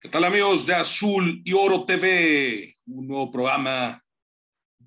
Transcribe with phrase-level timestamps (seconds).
[0.00, 2.76] ¿Qué tal amigos de Azul y Oro TV?
[2.86, 4.00] Un nuevo programa,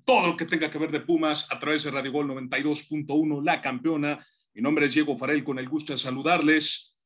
[0.06, 3.60] todo lo que tenga que ver de Pumas a través de Radio Gol 92.1, la
[3.60, 4.26] campeona.
[4.54, 6.96] Mi nombre es Diego Farel, con el gusto de saludarles.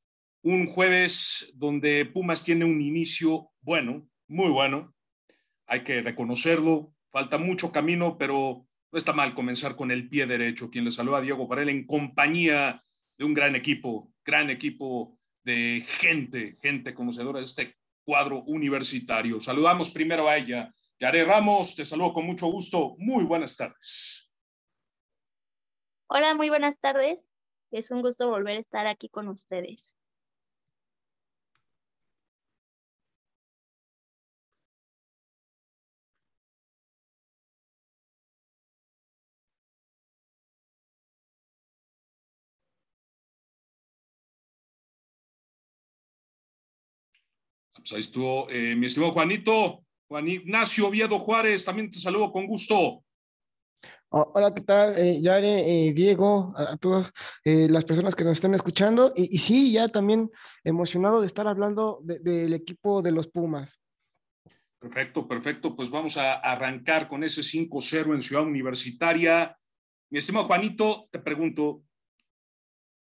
[0.42, 4.94] Un jueves donde Pumas tiene un inicio bueno, muy bueno.
[5.66, 6.94] Hay que reconocerlo.
[7.10, 10.70] Falta mucho camino, pero no está mal comenzar con el pie derecho.
[10.70, 12.84] Quien le saluda Diego Farel en compañía
[13.18, 17.74] de un gran equipo, gran equipo de gente, gente conocedora de este
[18.06, 19.40] cuadro universitario.
[19.40, 20.72] Saludamos primero a ella.
[20.98, 22.94] Yare Ramos, te saludo con mucho gusto.
[22.98, 24.30] Muy buenas tardes.
[26.06, 27.22] Hola, muy buenas tardes.
[27.72, 29.96] Es un gusto volver a estar aquí con ustedes.
[47.86, 52.44] Pues ahí estuvo eh, mi estimado Juanito, Juan Ignacio Oviedo Juárez, también te saludo con
[52.44, 53.04] gusto.
[54.08, 54.98] Hola, ¿qué tal?
[54.98, 57.12] Eh, Yare, eh, Diego, a, todas
[57.44, 59.12] eh, las personas que nos están escuchando.
[59.14, 60.32] Y, sí, ya también
[60.64, 63.80] emocionado de estar hablando del equipo de los Pumas.
[64.80, 65.76] Perfecto, perfecto.
[65.76, 69.56] Pues vamos a arrancar con ese 5-0 en Ciudad Universitaria.
[70.10, 71.84] Mi estimado Juanito, te pregunto,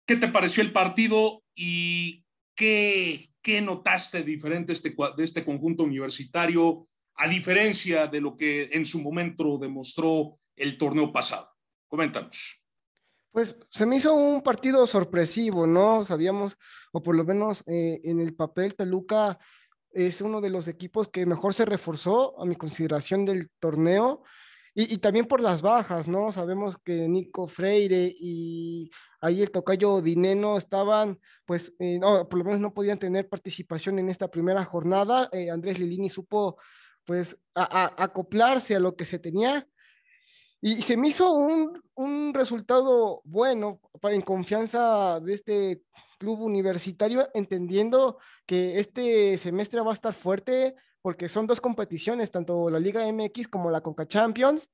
[0.06, 6.86] ¿qué te pareció el partido y qué, ¿Qué notaste diferente este, de este conjunto universitario
[7.16, 11.50] a diferencia de lo que en su momento demostró el torneo pasado?
[11.88, 12.62] Coméntanos.
[13.32, 16.04] Pues se me hizo un partido sorpresivo, ¿no?
[16.04, 16.58] Sabíamos,
[16.92, 19.40] o por lo menos eh, en el papel, Toluca
[19.92, 24.24] es uno de los equipos que mejor se reforzó a mi consideración del torneo
[24.80, 26.32] y, también por las bajas, ¿no?
[26.32, 32.46] Sabemos que Nico Freire y ahí el tocayo Dineno estaban, pues, eh, no, por lo
[32.46, 35.30] menos no podían tener participación en esta primera jornada.
[35.32, 36.58] Eh, Andrés Lilini supo,
[37.06, 39.68] pues, acoplarse a lo que se tenía.
[40.62, 45.82] Y se me hizo un, un resultado bueno para en confianza de este
[46.20, 52.70] club universitario, entendiendo que este semestre va a estar fuerte porque son dos competiciones, tanto
[52.70, 54.70] la Liga MX como la Conca Champions,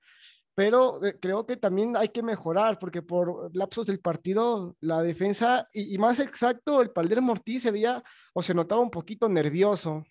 [0.56, 5.68] pero eh, creo que también hay que mejorar, porque por lapsos del partido, la defensa,
[5.74, 10.06] y, más exacto, el Palder Ortiz se veía o se notaba un poquito nervioso.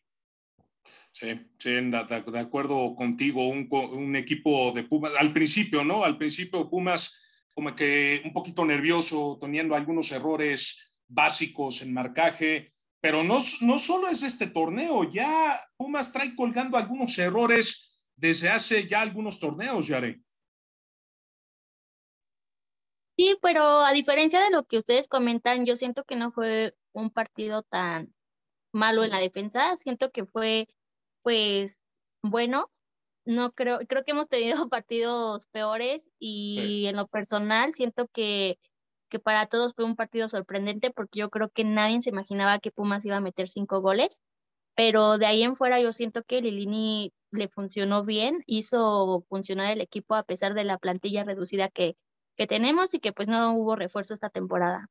[1.12, 6.02] Sí, sí, de, acuerdo contigo, un, un, equipo de Pumas, al principio, ¿no?
[6.02, 7.20] Al principio Pumas
[7.54, 12.71] como que un poquito nervioso, teniendo algunos errores básicos en marcaje,
[13.02, 18.86] pero no, no solo es este torneo, ya Pumas trae colgando algunos errores desde hace
[18.86, 20.22] ya algunos torneos, Yare.
[23.18, 27.10] Sí, pero a diferencia de lo que ustedes comentan, yo siento que no fue un
[27.10, 28.14] partido tan
[28.72, 30.68] malo en la defensa, siento que fue
[31.22, 31.80] pues
[32.22, 32.70] bueno,
[33.24, 38.60] no creo, creo que hemos tenido partidos peores y en lo personal siento que
[39.12, 42.70] que para todos fue un partido sorprendente porque yo creo que nadie se imaginaba que
[42.70, 44.22] Pumas iba a meter cinco goles,
[44.74, 49.82] pero de ahí en fuera yo siento que Lilini le funcionó bien, hizo funcionar el
[49.82, 51.94] equipo a pesar de la plantilla reducida que,
[52.38, 54.88] que tenemos y que pues no hubo refuerzo esta temporada.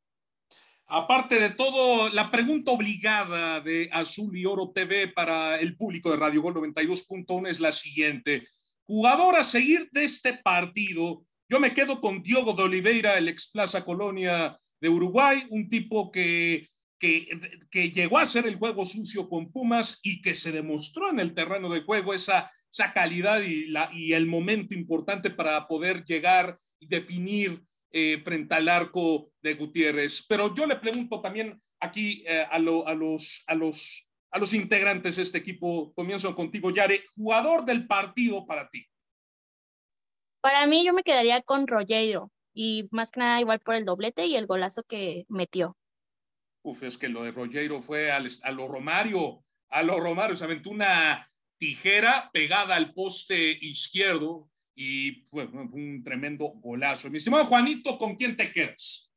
[0.85, 6.17] Aparte de todo, la pregunta obligada de Azul y Oro TV para el público de
[6.17, 8.47] Radio Gol 92.1 es la siguiente.
[8.85, 13.51] Jugador a seguir de este partido yo me quedo con Diogo de Oliveira, el ex
[13.51, 17.28] Plaza Colonia de Uruguay, un tipo que, que,
[17.69, 21.34] que, llegó a hacer el juego sucio con Pumas y que se demostró en el
[21.35, 26.57] terreno de juego esa, esa calidad y, la, y el momento importante para poder llegar
[26.79, 27.61] y definir
[27.91, 30.25] eh, frente al arco de Gutiérrez.
[30.29, 34.53] Pero yo le pregunto también aquí eh, a, lo, a, los, a, los, a los
[34.53, 38.85] integrantes de este equipo, comienzo contigo, Yare, jugador del partido para ti.
[40.41, 44.26] Para mí yo me quedaría con Rogero y más que nada igual por el doblete
[44.26, 45.78] y el golazo que metió.
[46.64, 50.43] Uf, es que lo de Rogero fue al, a lo Romario, a lo Romario, se
[50.43, 57.09] aventó una tijera pegada al poste izquierdo y fue, un tremendo golazo.
[57.09, 59.11] Mi estimado Juanito, ¿con quién te quedas?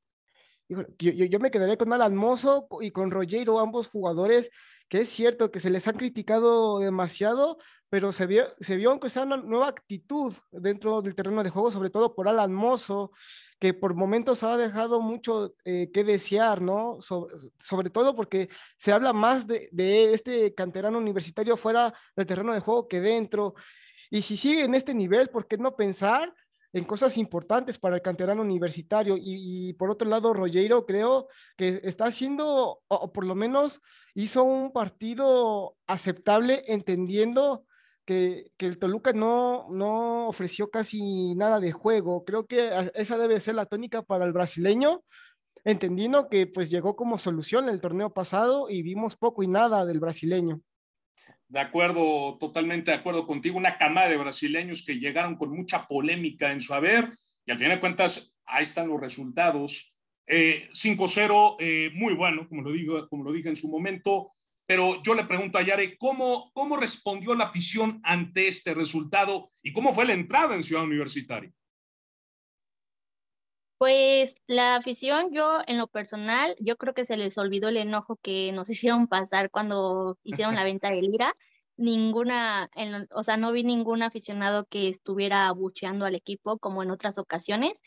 [0.69, 4.50] Yo, yo, me quedaría con Alan Mozo y con Rogero, ambos jugadores
[4.88, 7.58] que es cierto que se les ha criticado demasiado,
[7.88, 11.70] pero se vio, se vio aunque sea una nueva actitud dentro del terreno de juego,
[11.70, 13.12] sobre todo por Alan Mozo,
[13.58, 16.98] que por momentos ha dejado mucho eh, que desear, ¿no?
[17.00, 22.60] sobre todo porque se habla más de, de, este canterano universitario fuera del terreno de
[22.60, 23.54] juego que dentro.
[24.10, 26.34] Y si sigue en este nivel, ¿por qué no pensar
[26.75, 29.17] en cosas importantes para el canterano universitario.
[29.17, 33.81] Y, por otro lado, Rollero creo que está haciendo, o, por lo menos
[34.15, 37.65] hizo un partido aceptable, entendiendo
[38.05, 42.25] que, que, el Toluca no, no ofreció casi nada de juego.
[42.25, 45.05] Creo que esa debe ser la tónica para el brasileño,
[45.65, 50.00] entendiendo que pues llegó como solución el torneo pasado y vimos poco y nada del
[50.00, 50.61] brasileño.
[51.49, 53.58] De acuerdo, totalmente de acuerdo contigo.
[53.58, 57.11] Una camada de brasileños que llegaron con mucha polémica en su haber
[57.46, 59.94] y al final de cuentas, ahí están los resultados.
[60.26, 64.32] 5-0, eh, eh, muy bueno, como lo, digo, como lo dije en su momento,
[64.66, 69.72] pero yo le pregunto a Yare, ¿cómo, ¿cómo respondió la afición ante este resultado y
[69.72, 71.52] cómo fue la entrada en Ciudad Universitaria?
[73.79, 78.17] Pues la afición, yo en lo personal, yo creo que se les olvidó el enojo
[78.23, 81.35] que nos hicieron pasar cuando hicieron la venta de Lira.
[81.76, 82.71] Ninguna,
[83.11, 87.81] o sea, no vi ningún aficionado que estuviera abucheando al equipo como en otras ocasiones.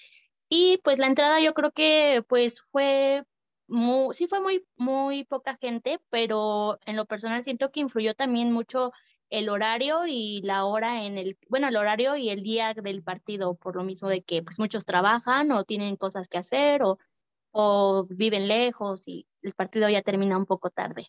[0.50, 3.24] Y pues la entrada yo creo que pues fue
[3.68, 8.52] muy, sí fue muy, muy poca gente, pero en lo personal siento que influyó también
[8.52, 8.92] mucho
[9.30, 13.56] el horario y la hora en el, bueno, el horario y el día del partido,
[13.56, 16.98] por lo mismo de que pues muchos trabajan o tienen cosas que hacer o,
[17.52, 21.08] o viven lejos y el partido ya termina un poco tarde.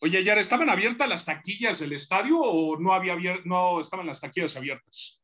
[0.00, 4.56] Oye, Yara, ¿estaban abiertas las taquillas del estadio o no había no estaban las taquillas
[4.56, 5.20] abiertas?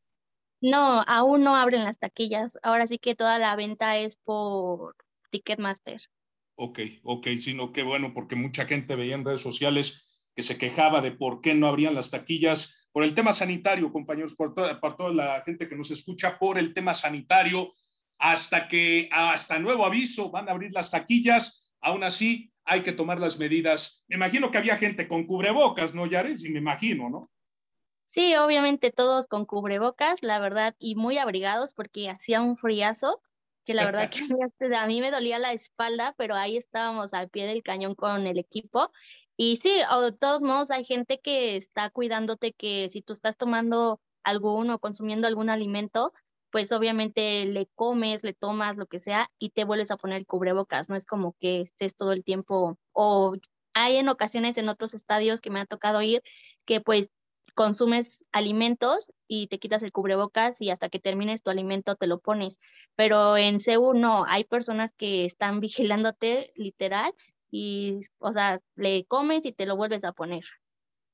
[0.59, 2.57] No, aún no abren las taquillas.
[2.61, 4.95] Ahora sí que toda la venta es por
[5.29, 6.01] Ticketmaster.
[6.55, 10.04] Ok, ok, sino que bueno, porque mucha gente veía en redes sociales
[10.35, 14.35] que se quejaba de por qué no abrían las taquillas por el tema sanitario, compañeros,
[14.35, 17.73] por toda, por toda la gente que nos escucha, por el tema sanitario,
[18.17, 23.19] hasta que, hasta nuevo aviso, van a abrir las taquillas, aún así hay que tomar
[23.19, 24.03] las medidas.
[24.07, 26.43] Me imagino que había gente con cubrebocas, ¿no, Yares?
[26.43, 27.31] Y me imagino, ¿no?
[28.07, 33.21] Sí, obviamente todos con cubrebocas, la verdad, y muy abrigados porque hacía un friazo,
[33.65, 34.19] que la verdad que
[34.77, 38.39] a mí me dolía la espalda, pero ahí estábamos al pie del cañón con el
[38.39, 38.91] equipo
[39.37, 44.01] y sí, de todos modos hay gente que está cuidándote que si tú estás tomando
[44.23, 46.13] algún o consumiendo algún alimento,
[46.51, 50.25] pues obviamente le comes, le tomas, lo que sea, y te vuelves a poner el
[50.25, 50.89] cubrebocas.
[50.89, 53.35] No es como que estés todo el tiempo, o
[53.73, 56.23] hay en ocasiones en otros estadios que me ha tocado ir,
[56.65, 57.09] que pues
[57.55, 62.19] consumes alimentos y te quitas el cubrebocas y hasta que termines tu alimento te lo
[62.19, 62.59] pones.
[62.95, 65.59] Pero en CEU no, hay personas que están
[66.07, 67.13] vigilándote literal
[67.55, 70.43] y, o sea, le comes y te lo vuelves a poner.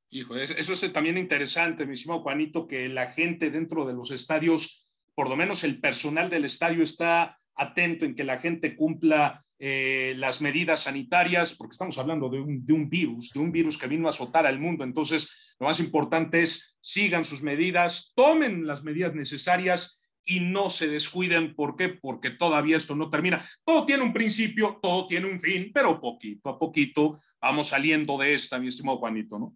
[0.09, 4.91] Hijo, eso es también interesante, mi estimado Juanito, que la gente dentro de los estadios,
[5.13, 10.15] por lo menos el personal del estadio está atento en que la gente cumpla eh,
[10.17, 14.09] las medidas sanitarias, porque estamos hablando de un, virus, de un virus que vino a
[14.09, 14.83] azotar al mundo.
[14.83, 20.87] Entonces, lo más importante es sigan sus medidas, tomen las medidas necesarias y no se
[20.87, 21.55] descuiden.
[21.55, 21.89] ¿Por qué?
[21.89, 23.43] Porque todavía esto no termina.
[23.63, 28.33] Todo tiene un principio, todo tiene un fin, pero poquito a poquito vamos saliendo de
[28.33, 29.55] esta, mi estimado Juanito, ¿no?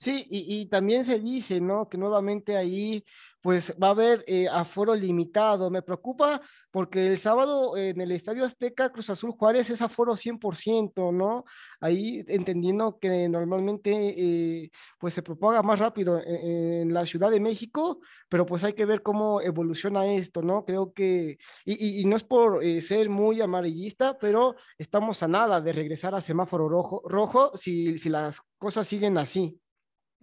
[0.00, 1.86] Sí, y, también se dice, ¿no?
[1.90, 3.04] Que nuevamente ahí,
[3.42, 5.70] pues va a haber eh, aforo limitado.
[5.70, 11.12] Me preocupa porque el sábado en el Estadio Azteca, Cruz Azul Juárez es aforo 100%,
[11.12, 11.44] ¿no?
[11.80, 18.00] Ahí entendiendo que normalmente, eh, pues se propaga más rápido en, la Ciudad de México,
[18.30, 20.64] pero pues hay que ver cómo evoluciona esto, ¿no?
[20.64, 21.36] Creo que,
[21.66, 26.22] y, no es por eh, ser muy amarillista, pero estamos a nada de regresar a
[26.22, 29.60] semáforo rojo, rojo si las cosas siguen así.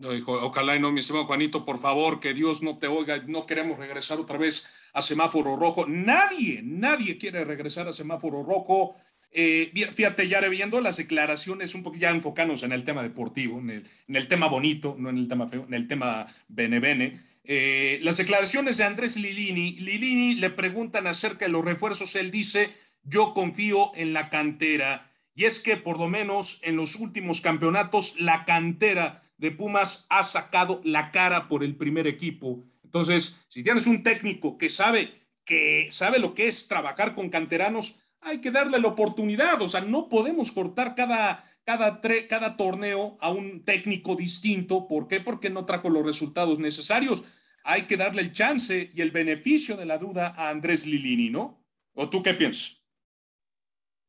[0.03, 3.17] Ojalá y no, mi estimado Juanito, por favor, que Dios no te oiga.
[3.25, 5.87] No queremos regresar otra vez a semáforo rojo.
[5.87, 8.95] Nadie, nadie quiere regresar a semáforo rojo.
[9.31, 14.27] Eh, fíjate, ya viendo las declaraciones, un poquito ya en el tema deportivo, en el,
[14.27, 17.19] tema bonito, no en el tema feo, en el tema bene bene.
[17.43, 19.79] Eh, las declaraciones de Andrés Lilini.
[19.79, 22.15] Lilini le preguntan acerca de los refuerzos.
[22.15, 22.69] Él dice:
[23.01, 25.11] Yo confío en la cantera.
[25.33, 30.23] Y es que por lo menos en los últimos campeonatos, la cantera de Pumas ha
[30.23, 32.65] sacado la cara por el primer equipo.
[32.83, 37.99] Entonces, si tienes un técnico que sabe que sabe lo que es trabajar con canteranos,
[38.19, 39.61] hay que darle la oportunidad.
[39.61, 44.87] O sea, no podemos cortar cada, cada, cada torneo a un técnico distinto.
[44.87, 45.21] ¿Por qué?
[45.21, 47.23] Porque no trajo los resultados necesarios.
[47.63, 51.65] Hay que darle el chance y el beneficio de la duda a Andrés Lilini, ¿no?
[51.93, 52.76] ¿O tú qué piensas?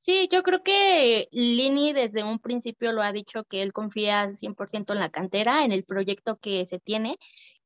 [0.09, 4.95] Sí, yo creo que Lini desde un principio lo ha dicho que él confía 100%
[4.95, 7.19] en la cantera, en el proyecto que se tiene.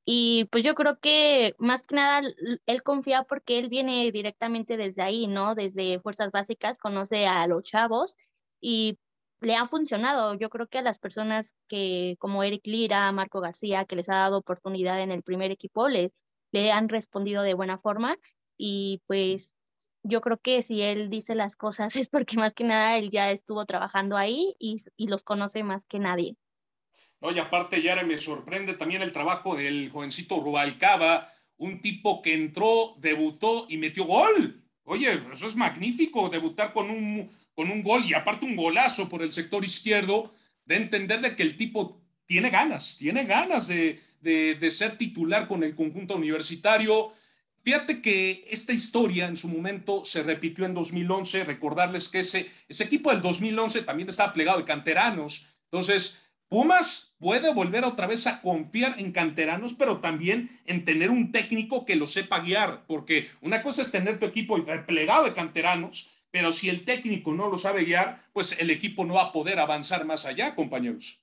[0.04, 2.20] Y pues yo creo que más que nada
[2.66, 5.54] él confía porque él viene directamente desde ahí, ¿no?
[5.54, 8.16] Desde Fuerzas Básicas, conoce a los chavos
[8.60, 8.98] y
[9.40, 10.34] le ha funcionado.
[10.34, 14.16] Yo creo que a las personas que como Eric Lira, Marco García, que les ha
[14.16, 16.12] dado oportunidad en el primer equipo, le,
[16.50, 18.16] le han respondido de buena forma
[18.56, 19.54] y pues
[20.02, 23.30] yo creo que si él dice las cosas es porque más que nada él ya
[23.30, 26.36] estuvo trabajando ahí y, y los conoce más que nadie.
[27.20, 32.96] No, aparte, Yara, me sorprende también el trabajo del jovencito Rubalcaba, un tipo que entró,
[32.98, 34.60] debutó y metió gol.
[34.82, 39.22] Oye, eso es magnífico, debutar con un, con un gol y aparte un golazo por
[39.22, 40.32] el sector izquierdo,
[40.64, 45.46] de entender de que el tipo tiene ganas, tiene ganas de, de, de ser titular
[45.46, 47.12] con el conjunto universitario.
[47.62, 51.44] Fíjate que esta historia en su momento se repitió en 2011.
[51.44, 55.46] Recordarles que ese, equipo del 2011 también estaba plegado de canteranos.
[55.70, 61.30] Entonces, Pumas puede volver otra vez a confiar en canteranos, pero también en tener un
[61.30, 66.10] técnico que lo sepa guiar, porque una cosa es tener tu equipo replegado de canteranos,
[66.30, 69.60] pero si el técnico no lo sabe guiar, pues el equipo no va a poder
[69.60, 71.21] avanzar más allá, compañeros.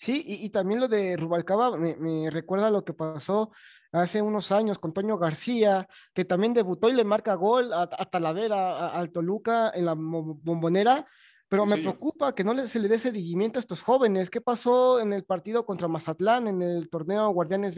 [0.00, 3.50] Sí, y, también lo de Rubalcaba me, recuerda lo que pasó
[3.90, 8.90] hace unos años con Toño García, que también debutó y le marca gol a, Talavera,
[8.90, 11.04] al Toluca en la bombonera,
[11.48, 14.30] pero me preocupa que no se le dé seguimiento a estos jóvenes.
[14.30, 17.74] ¿Qué pasó en el partido contra Mazatlán, en el torneo Guardianes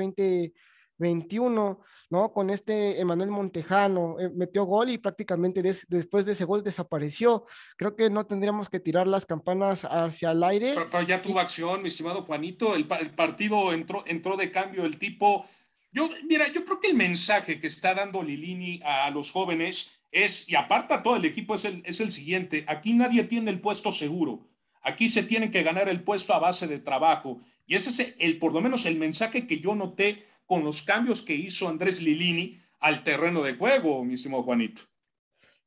[1.01, 1.81] 2021,
[2.11, 2.33] ¿no?
[2.33, 7.47] Con este Emanuel Montejano, eh, metió gol y prácticamente después de ese gol desapareció.
[7.77, 10.75] Creo que no tendríamos que tirar las campanas hacia el aire.
[10.75, 14.99] Pero, ya tuvo acción, mi estimado Juanito, el, el, partido entró, entró de cambio el
[14.99, 15.47] tipo.
[15.93, 20.49] Yo, mira, yo creo que el mensaje que está dando Lilini a los jóvenes es,
[20.49, 22.65] y aparta todo el equipo, es el, es el siguiente.
[22.69, 24.47] Aquí nadie tiene el puesto seguro.
[24.83, 27.41] Aquí se tiene que ganar el puesto a base de trabajo.
[27.67, 31.23] Y ese es el, por lo menos el mensaje que yo noté con los cambios
[31.23, 34.83] que hizo Andrés Lilini al terreno de juego, mi estimado Juanito.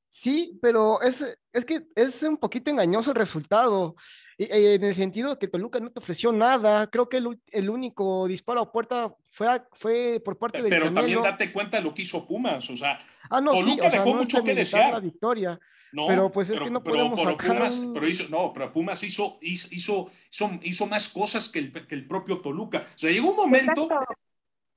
[0.10, 3.96] Sí, pero es, es que es un poquito engañoso el resultado,
[4.38, 6.88] en el sentido que Toluca no te ofreció nada.
[6.88, 11.24] Creo que el, el único disparo a puerta fue, fue por parte de Pero también
[11.24, 13.00] date cuenta de lo que hizo Pumas, o sea,
[13.30, 14.92] ah, no, Toluca dejó mucho que desear.
[14.92, 15.58] La victoria.
[15.94, 19.38] No, pero pues es que no podemos pero, Pumas, pero hizo, no, pero Pumas hizo,
[19.42, 20.12] hizo, hizo,
[20.62, 22.86] hizo, más cosas que el, que el propio Toluca.
[22.94, 23.88] O sea, llegó un momento...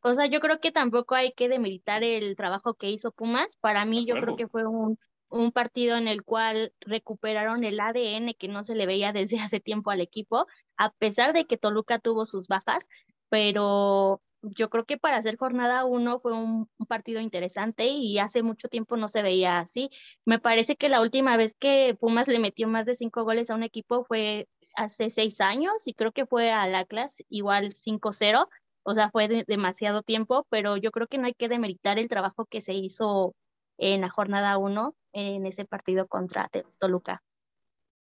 [0.06, 3.48] O sea, yo creo que tampoco hay que demeritar el trabajo que hizo Pumas.
[3.60, 8.34] Para mí, yo creo que fue un, un partido en el cual recuperaron el ADN
[8.38, 10.46] que no se le veía desde hace tiempo al equipo,
[10.76, 12.88] a pesar de que Toluca tuvo sus bajas,
[13.30, 18.68] pero yo creo que para hacer jornada uno fue un, partido interesante y hace mucho
[18.68, 19.90] tiempo no se veía así.
[20.24, 23.56] Me parece que la última vez que Pumas le metió más de cinco goles a
[23.56, 28.48] un equipo fue hace seis años y creo que fue al Atlas igual 5-0,
[28.86, 32.46] o sea, fue demasiado tiempo, pero yo creo que no hay que demeritar el trabajo
[32.46, 33.34] que se hizo
[33.78, 37.24] en la jornada 1 en ese partido contra Toluca.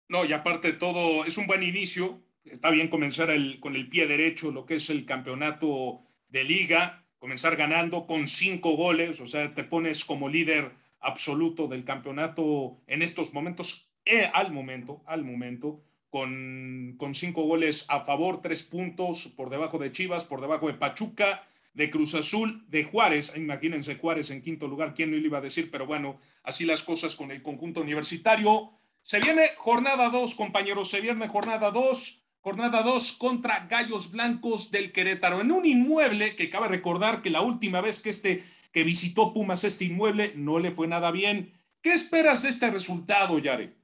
[0.09, 2.21] No, y aparte de todo, es un buen inicio.
[2.45, 7.55] Está bien comenzar con el pie derecho lo que es el campeonato de liga, comenzar
[7.55, 13.33] ganando con cinco goles, o sea, te pones como líder absoluto del campeonato en estos
[13.33, 19.49] momentos, eh, al momento, al momento, con, con cinco goles a favor, tres puntos por
[19.49, 21.43] debajo de Chivas, por debajo de Pachuca,
[21.73, 23.33] de Cruz Azul, de Juárez.
[23.35, 25.71] Imagínense Juárez en quinto lugar, ¿quién no le iba a decir?
[25.71, 28.73] Pero bueno, así las cosas con el conjunto universitario.
[29.01, 34.93] Se viene jornada 2, compañeros, se viene jornada 2, jornada 2 contra Gallos Blancos del
[34.93, 39.33] Querétaro, en un inmueble que cabe recordar que la última vez que este que visitó
[39.33, 41.55] Pumas este inmueble no le fue nada bien.
[41.81, 43.82] ¿Qué esperas de este resultado, Yare?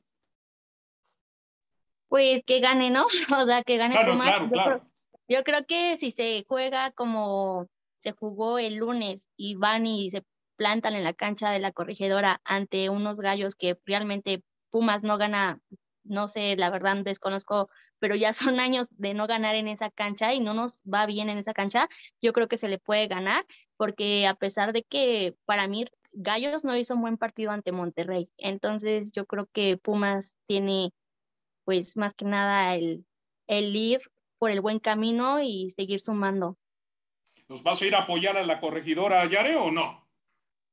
[2.08, 3.06] Pues que gane, ¿no?
[3.42, 4.26] O sea, que gane Pumas.
[4.26, 4.82] Claro, claro.
[5.28, 10.24] yo creo que si se juega como se jugó el lunes y van y se
[10.56, 15.60] plantan en la cancha de la corregidora ante unos gallos que realmente Pumas no gana,
[16.04, 20.34] no sé, la verdad desconozco, pero ya son años de no ganar en esa cancha
[20.34, 21.88] y no nos va bien en esa cancha,
[22.20, 23.46] yo creo que se le puede ganar,
[23.76, 28.30] porque a pesar de que para mí Gallos no hizo un buen partido ante Monterrey,
[28.38, 30.90] entonces yo creo que Pumas tiene
[31.68, 33.04] pues más que nada el,
[33.46, 34.00] el ir
[34.38, 36.56] por el buen camino y seguir sumando.
[37.46, 40.08] ¿Nos vas a ir a apoyar a la corregidora Yare o no?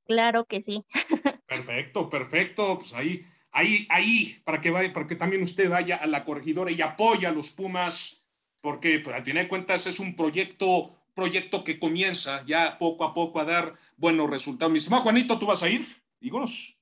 [0.05, 0.85] Claro que sí.
[1.47, 2.77] perfecto, perfecto.
[2.79, 6.71] Pues ahí, ahí, ahí, para que vaya, para que también usted vaya a la corregidora
[6.71, 8.29] y apoya a los Pumas,
[8.61, 13.13] porque pues, al final de cuentas es un proyecto, proyecto que comienza ya poco a
[13.13, 14.71] poco a dar buenos resultados.
[14.71, 15.85] Mi estimado Juanito, ¿tú vas a ir?
[16.21, 16.79] Díganos.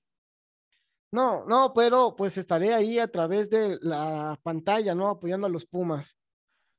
[1.13, 5.09] No, no, pero pues estaré ahí a través de la pantalla, ¿no?
[5.09, 6.17] Apoyando a los Pumas.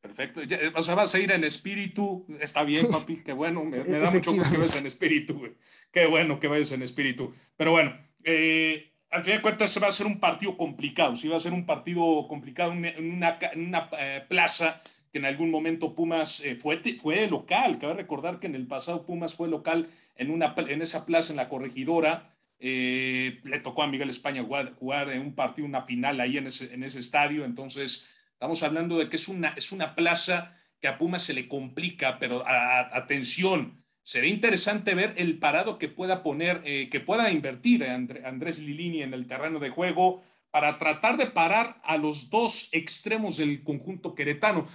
[0.00, 0.40] Perfecto.
[0.74, 2.26] O sea, vas a ir en espíritu.
[2.40, 3.22] Está bien, papi.
[3.22, 3.64] Qué bueno.
[3.64, 5.40] Me, da mucho gusto que vayas en espíritu.
[5.92, 7.32] Qué bueno que vayas en espíritu.
[7.56, 11.14] Pero bueno, eh, al final de cuentas va a ser un partido complicado.
[11.14, 15.52] Sí, va a ser un partido complicado en una, una eh, plaza que en algún
[15.52, 17.78] momento Pumas eh, fue, fue local.
[17.78, 19.86] Cabe recordar que en el pasado Pumas fue local
[20.16, 22.33] en, una, en esa plaza en la corregidora.
[22.58, 26.98] Eh, le tocó a Miguel España jugar, en un partido, una final ahí en ese,
[26.98, 27.44] estadio.
[27.44, 32.44] Entonces, estamos hablando de que es una, plaza que a Pumas se le complica, pero
[32.46, 39.00] atención, Sería interesante ver el parado que pueda poner, eh, que pueda invertir Andrés Lilini
[39.00, 44.14] en el terreno de juego para tratar de parar a los dos extremos del conjunto
[44.14, 44.68] queretano.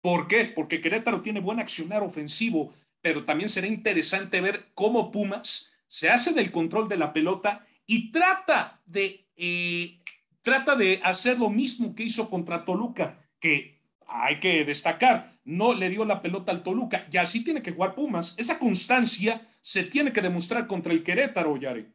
[0.00, 0.44] ¿Por qué?
[0.44, 2.72] Porque Querétaro tiene buen accionar ofensivo,
[3.02, 8.12] pero también será interesante ver cómo Pumas se hace del control de la pelota y
[8.12, 9.98] trata de, eh,
[10.40, 15.88] trata de hacer lo mismo que hizo contra Toluca, que hay que destacar, no le
[15.88, 18.36] dio la pelota al Toluca y así tiene que jugar Pumas.
[18.38, 21.90] Esa constancia se tiene que demostrar contra el Querétaro, Yare.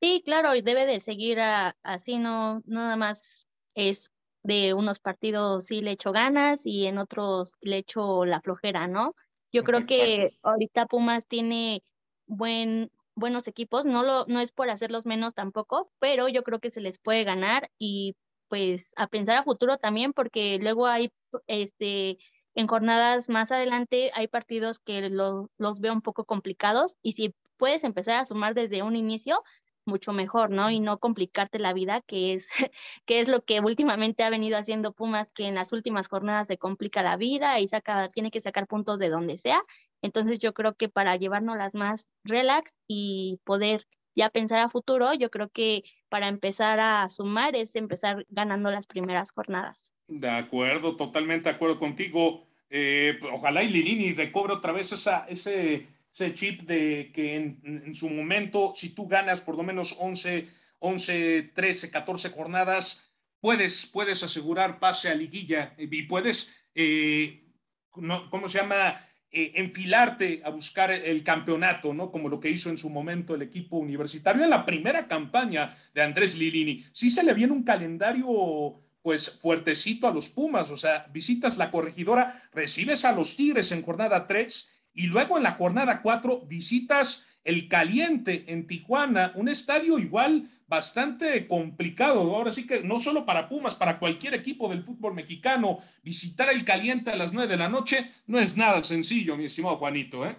[0.00, 4.12] Sí, claro, y debe de seguir así, no, nada más es
[4.44, 9.16] de unos partidos sí le echo ganas y en otros le echo la flojera, ¿no?
[9.52, 11.82] Yo creo que ahorita Pumas tiene
[12.26, 16.70] buen, buenos equipos, no, lo, no es por hacerlos menos tampoco, pero yo creo que
[16.70, 18.14] se les puede ganar y
[18.48, 21.10] pues a pensar a futuro también, porque luego hay,
[21.46, 22.18] este,
[22.54, 27.84] en jornadas más adelante hay partidos que los veo un poco complicados y si puedes
[27.84, 29.42] empezar a sumar desde un inicio,
[29.86, 30.70] mucho mejor, ¿no?
[30.70, 32.48] Y no complicarte la vida, que es,
[33.06, 36.58] que es lo que últimamente ha venido haciendo Pumas, que en las últimas jornadas se
[36.58, 39.62] complica la vida y saca, tiene que sacar puntos de donde sea.
[40.02, 45.12] Entonces yo creo que para llevarnos las más relax y poder ya pensar a futuro,
[45.14, 49.92] yo creo que para empezar a sumar es empezar ganando las primeras jornadas.
[50.08, 52.46] De acuerdo, totalmente de acuerdo contigo.
[52.70, 58.08] Eh, ojalá y Lilini recobre otra vez esa, ese, ese chip de que en, su
[58.08, 64.78] momento, si tú ganas por lo menos 11, 11, 13, 14 jornadas, puedes, puedes asegurar
[64.78, 67.44] pase a liguilla y puedes, eh,
[67.90, 68.98] ¿cómo se llama?
[69.30, 72.10] Eh, enfilarte a buscar el campeonato, ¿no?
[72.10, 76.00] Como lo que hizo en su momento el equipo universitario en la primera campaña de
[76.00, 76.86] Andrés Lilini.
[76.92, 81.70] Sí se le viene un calendario pues fuertecito a los Pumas, o sea, visitas la
[81.70, 87.26] corregidora, recibes a los Tigres en jornada 3 y luego en la jornada 4 visitas
[87.44, 92.34] el Caliente en Tijuana, un estadio igual bastante complicado.
[92.34, 96.64] Ahora sí que no solo para Pumas, para cualquier equipo del fútbol mexicano, visitar el
[96.64, 100.36] caliente a las nueve de la noche no es nada sencillo, mi estimado Juanito, ¿eh?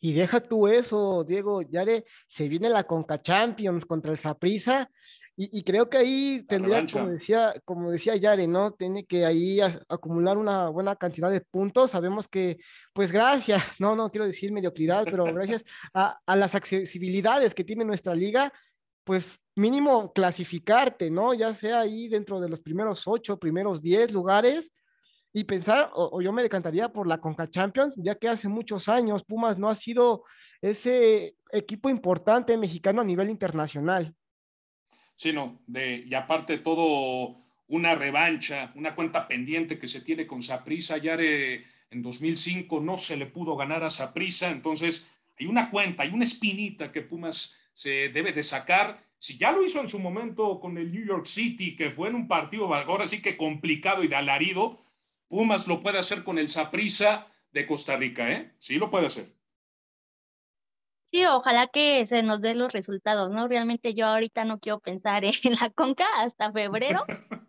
[0.00, 1.84] Y deja tú eso, Diego, ya
[2.28, 4.88] se viene la Conca Champions contra el Saprissa
[5.40, 8.72] y, creo que ahí tendría, como decía, como decía Yare, ¿no?
[8.72, 11.92] Tiene que ahí acumular una buena cantidad de puntos.
[11.92, 12.58] Sabemos que,
[12.92, 17.84] pues gracias, no, no quiero decir mediocridad, pero gracias a, a las accesibilidades que tiene
[17.84, 18.52] nuestra liga,
[19.04, 21.34] pues mínimo clasificarte, ¿no?
[21.34, 24.72] Ya sea ahí dentro de los primeros ocho, primeros diez lugares
[25.32, 29.24] y pensar, o, yo me decantaría por la Conca Champions, ya que hace muchos años
[29.24, 30.24] Pumas no ha sido
[30.60, 34.14] ese equipo importante mexicano a nivel internacional.
[35.18, 40.44] Sí, no, de, y aparte todo una revancha, una cuenta pendiente que se tiene con
[40.44, 46.04] Saprisa, ya en 2005 no se le pudo ganar a Saprisa, entonces hay una cuenta,
[46.04, 49.04] hay una espinita que Pumas se debe de sacar.
[49.18, 52.14] Si ya lo hizo en su momento con el New York City, que fue en
[52.14, 54.78] un partido ahora sí que complicado y de alarido,
[55.26, 58.52] Pumas lo puede hacer con el Saprisa de Costa Rica, ¿eh?
[58.58, 59.37] Sí lo puede hacer.
[61.10, 63.48] Sí, ojalá que se nos den los resultados, ¿no?
[63.48, 67.04] Realmente yo ahorita no quiero pensar en la Conca hasta febrero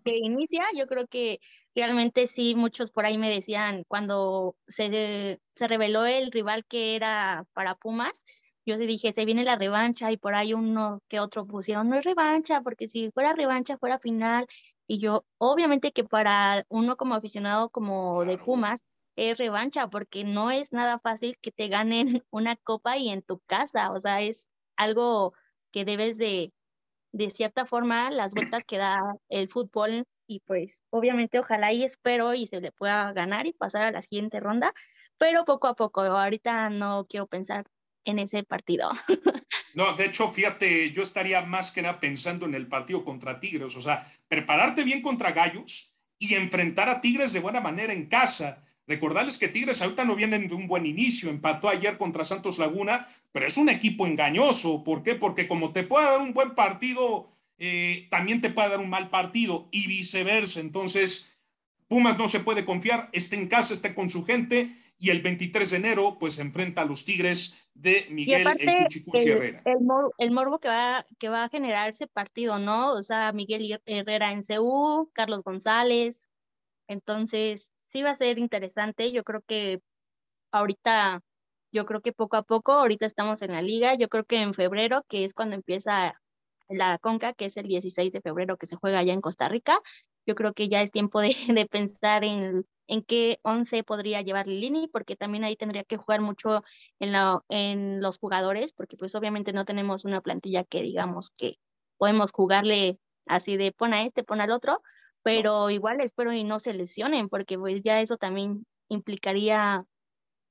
[0.05, 0.63] que inicia.
[0.75, 1.39] Yo creo que
[1.75, 7.45] realmente sí, muchos por ahí me decían cuando se, se reveló el rival que era
[7.53, 8.23] para Pumas,
[8.65, 11.97] yo sí dije, se viene la revancha y por ahí uno que otro pusieron, no
[11.97, 14.47] es revancha, porque si fuera revancha fuera final.
[14.87, 18.83] Y yo, obviamente que para uno como aficionado como de Pumas,
[19.19, 23.39] es revancha, porque no es nada fácil que te ganen una copa y en tu
[23.39, 25.33] casa, o sea, es algo
[25.71, 26.53] que debes de,
[27.11, 32.33] de cierta forma, las vueltas que da el fútbol y pues obviamente ojalá y espero
[32.33, 34.73] y se le pueda ganar y pasar a la siguiente ronda,
[35.17, 37.65] pero poco a poco, ahorita no quiero pensar
[38.05, 38.89] en ese partido.
[39.75, 43.75] No, de hecho, fíjate, yo estaría más que nada pensando en el partido contra Tigres,
[43.77, 48.63] o sea, prepararte bien contra Gallos y enfrentar a Tigres de buena manera en casa.
[48.89, 53.07] Recordarles que Tigres ahorita no vienen de un buen inicio, empató ayer contra Santos Laguna,
[53.31, 54.83] pero es un equipo engañoso.
[54.83, 55.13] ¿Por qué?
[55.13, 59.11] Porque como te puede dar un buen partido, eh, también te puede dar un mal
[59.11, 60.59] partido y viceversa.
[60.59, 61.39] Entonces,
[61.87, 65.69] Pumas no se puede confiar, esté en casa, esté con su gente y el 23
[65.69, 69.61] de enero pues se enfrenta a los Tigres de Miguel el, Herrera.
[70.17, 72.93] El, morbo que va, que va a generar ese partido, ¿no?
[72.93, 76.27] O sea, Miguel Herrera en CU, Carlos González,
[76.87, 79.11] Entonces, sí va a ser interesante.
[79.11, 79.81] Yo creo que
[80.51, 81.21] ahorita,
[81.71, 84.53] yo creo que poco a poco, ahorita estamos en la liga, yo creo que en
[84.53, 86.15] febrero, que es cuando empieza
[86.69, 89.81] la Conca, que es el 16 de febrero que se juega allá en Costa Rica,
[90.25, 91.29] yo creo que ya es tiempo de,
[91.71, 96.63] pensar en, en qué 11 podría llevar Lilini, porque también ahí tendría que jugar mucho
[96.99, 101.57] en, la, en los jugadores, porque pues obviamente no tenemos una plantilla que digamos que
[101.97, 104.81] podemos jugarle así de pon a este, pon al otro,
[105.29, 109.85] pero igual espero y no se lesionen, porque pues ya eso también implicaría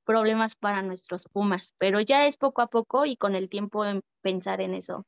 [0.04, 4.02] problemas para nuestros Pumas, pero ya es poco a poco y con el tiempo en
[4.22, 5.04] pensar en eso.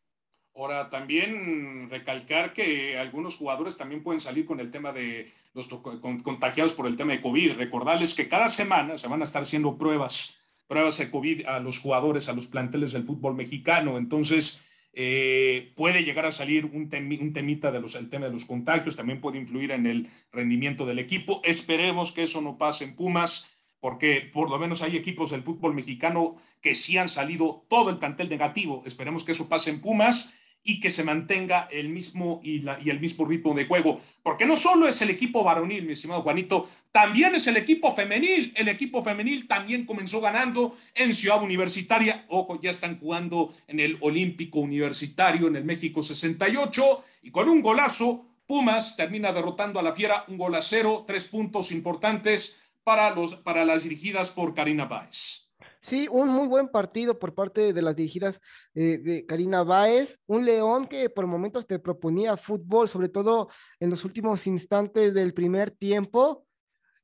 [0.56, 6.72] Ahora, también recalcar que algunos jugadores también pueden salir con el tema de los contagiados
[6.72, 7.52] por el tema de COVID.
[7.52, 11.78] Recordarles que cada semana se van a estar haciendo pruebas, pruebas de COVID a los
[11.78, 13.98] jugadores, a los planteles del fútbol mexicano.
[13.98, 14.60] Entonces,
[14.92, 19.20] eh, puede llegar a salir un, un temita del el tema de los contagios, también
[19.20, 21.40] puede influir en el rendimiento del equipo.
[21.44, 23.50] Esperemos que eso no pase en Pumas,
[23.80, 27.98] porque por lo menos hay equipos del fútbol mexicano que sí han salido todo el
[27.98, 28.82] plantel negativo.
[28.84, 33.00] Esperemos que eso pase en Pumas y que se mantenga el mismo y, y, el
[33.00, 34.00] mismo ritmo de juego.
[34.22, 38.52] Porque no solo es el equipo varonil, mi estimado Juanito, también es el equipo femenil.
[38.56, 42.26] El equipo femenil también comenzó ganando en Ciudad Universitaria.
[42.28, 47.62] Ojo, ya están jugando en el Olímpico Universitario en el México 68 y con un
[47.62, 53.10] golazo, Pumas termina derrotando a la Fiera un gol a cero, tres puntos importantes para,
[53.10, 55.49] los, para las dirigidas por Karina Báez.
[55.82, 58.38] Sí, un muy buen partido por parte de las dirigidas
[58.74, 63.88] eh, de Karina Báez, un León que por momentos te proponía fútbol, sobre todo en
[63.88, 66.46] los últimos instantes del primer tiempo,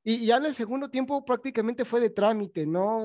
[0.08, 2.98] y ya en el segundo tiempo prácticamente fue de trámite, ¿no?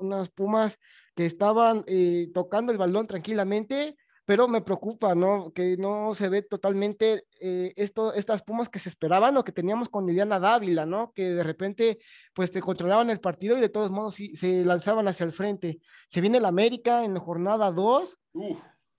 [0.00, 0.78] unas Pumas
[1.14, 5.52] que estaban eh, tocando el balón tranquilamente, pero me preocupa, ¿no?
[5.52, 9.88] Que no se ve totalmente eh, esto, estas Pumas que se esperaban o que teníamos
[9.88, 11.12] con Liliana Dávila, ¿no?
[11.12, 11.98] Que de repente,
[12.34, 15.80] pues te controlaban el partido y de todos modos se lanzaban hacia el frente.
[16.08, 18.18] Se viene el América en la jornada 2.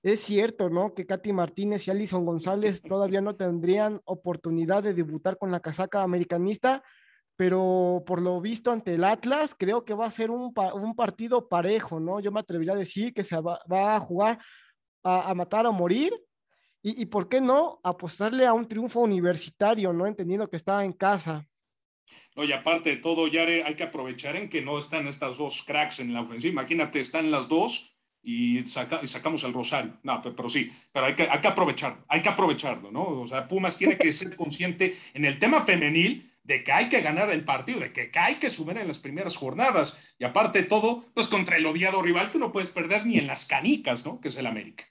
[0.02, 0.94] Es cierto, ¿no?
[0.94, 6.04] Que Katy Martínez y Alison González todavía no tendrían oportunidad de debutar con la casaca
[6.04, 6.84] americanista,
[7.36, 11.50] pero por lo visto ante el Atlas, creo que va a ser un, un partido
[11.50, 12.22] parejo, ¿no?
[12.22, 14.40] Yo me atrevería a decir que se va, va a jugar
[15.08, 16.14] a, matar o morir.
[16.84, 20.08] Y, por qué no apostarle a un triunfo universitario, ¿no?
[20.08, 21.46] Entendiendo que está en casa.
[22.36, 25.64] No, y aparte de todo, Yare, hay que aprovechar en que no están estas dos
[25.64, 26.54] cracks en la ofensiva.
[26.54, 30.00] Imagínate, están las dos y, saca, y sacamos el Rosario.
[30.04, 33.22] No, pero, sí, pero hay que, hay que aprovecharlo, hay que aprovecharlo, ¿no?
[33.22, 37.02] O sea, Pumas tiene que ser consciente en el tema femenil de que hay que
[37.02, 40.02] ganar el partido, de que hay que subir en las primeras jornadas.
[40.18, 43.28] Y aparte de todo, pues contra el odiado rival que no puedes perder ni en
[43.28, 44.22] las canicas, ¿no?
[44.22, 44.86] Que es el América.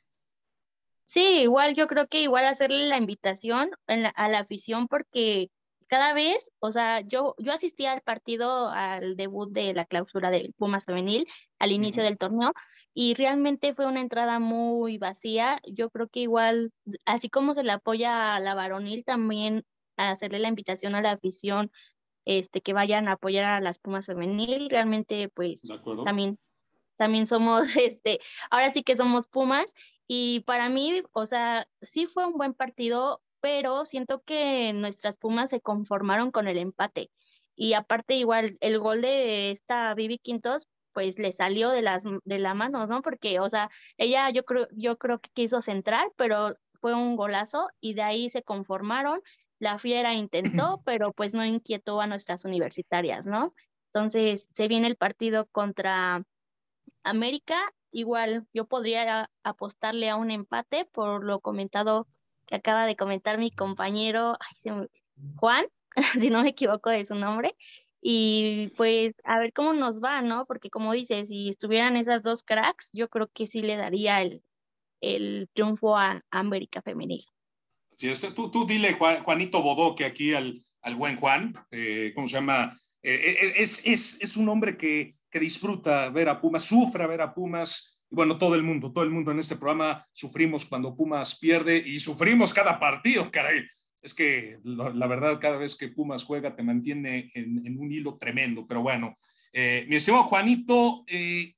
[1.07, 5.51] Sí, igual yo creo que igual hacerle la invitación a la afición porque
[5.87, 10.53] cada vez, o sea, yo, yo asistí al partido, al debut de la clausura del
[10.55, 11.27] Pumas Femenil
[11.61, 12.53] al inicio del torneo
[12.93, 15.61] y realmente fue una entrada muy vacía.
[15.65, 16.73] Yo creo que igual,
[17.05, 19.65] así como se le apoya a la varonil, también
[19.97, 21.71] hacerle la invitación a la afición
[22.25, 24.69] este, que vayan a apoyar a las Pumas Femenil.
[24.71, 25.63] Realmente, pues,
[26.05, 26.39] también
[26.97, 29.75] también somos, este, ahora sí que somos Pumas
[30.09, 35.51] y para mí, o sea, sí fue un buen partido, pero siento que nuestras Pumas
[35.51, 37.11] se conformaron con el empate.
[37.57, 42.39] Y aparte igual el gol de esta Vivi Quintos, pues le salió de las de
[42.39, 43.03] la manos, ¿no?
[43.03, 47.69] Porque, o sea, ella yo creo yo creo que quiso centrar, pero fue un golazo
[47.81, 49.21] y de ahí se conformaron.
[49.59, 50.43] La Fiera intentó,
[50.85, 53.55] pero pues no inquietó a nuestras universitarias, ¿no?
[53.93, 56.25] Entonces, se viene el partido contra
[57.09, 62.07] América igual yo podría apostarle a un empate por lo comentado
[62.47, 64.37] que acaba de comentar mi compañero
[65.37, 65.67] Juan,
[66.21, 67.57] si no me equivoco de su nombre.
[68.01, 70.45] Y pues a ver cómo nos va, ¿no?
[70.47, 74.43] Porque como dices, si estuvieran esas dos cracks, yo creo que sí le daría el,
[75.01, 77.25] el triunfo a, América Femenil.
[77.95, 82.29] Sí, este, tú, tú dile, Juanito Bodó, que aquí al, al buen Juan, eh, ¿cómo
[82.29, 82.79] se llama?
[83.03, 87.21] Eh, eh, es, es, es un hombre que que disfruta ver a Pumas, sufre ver
[87.21, 88.01] a Pumas.
[88.11, 91.77] Y bueno, todo el mundo, todo el mundo en este programa sufrimos cuando Pumas pierde
[91.77, 93.67] y sufrimos cada partido, caray.
[94.01, 98.67] Es que la, verdad, cada vez que Pumas juega te mantiene en, un hilo tremendo.
[98.67, 99.15] Pero bueno,
[99.53, 101.53] eh, mi estimado Juanito, eh,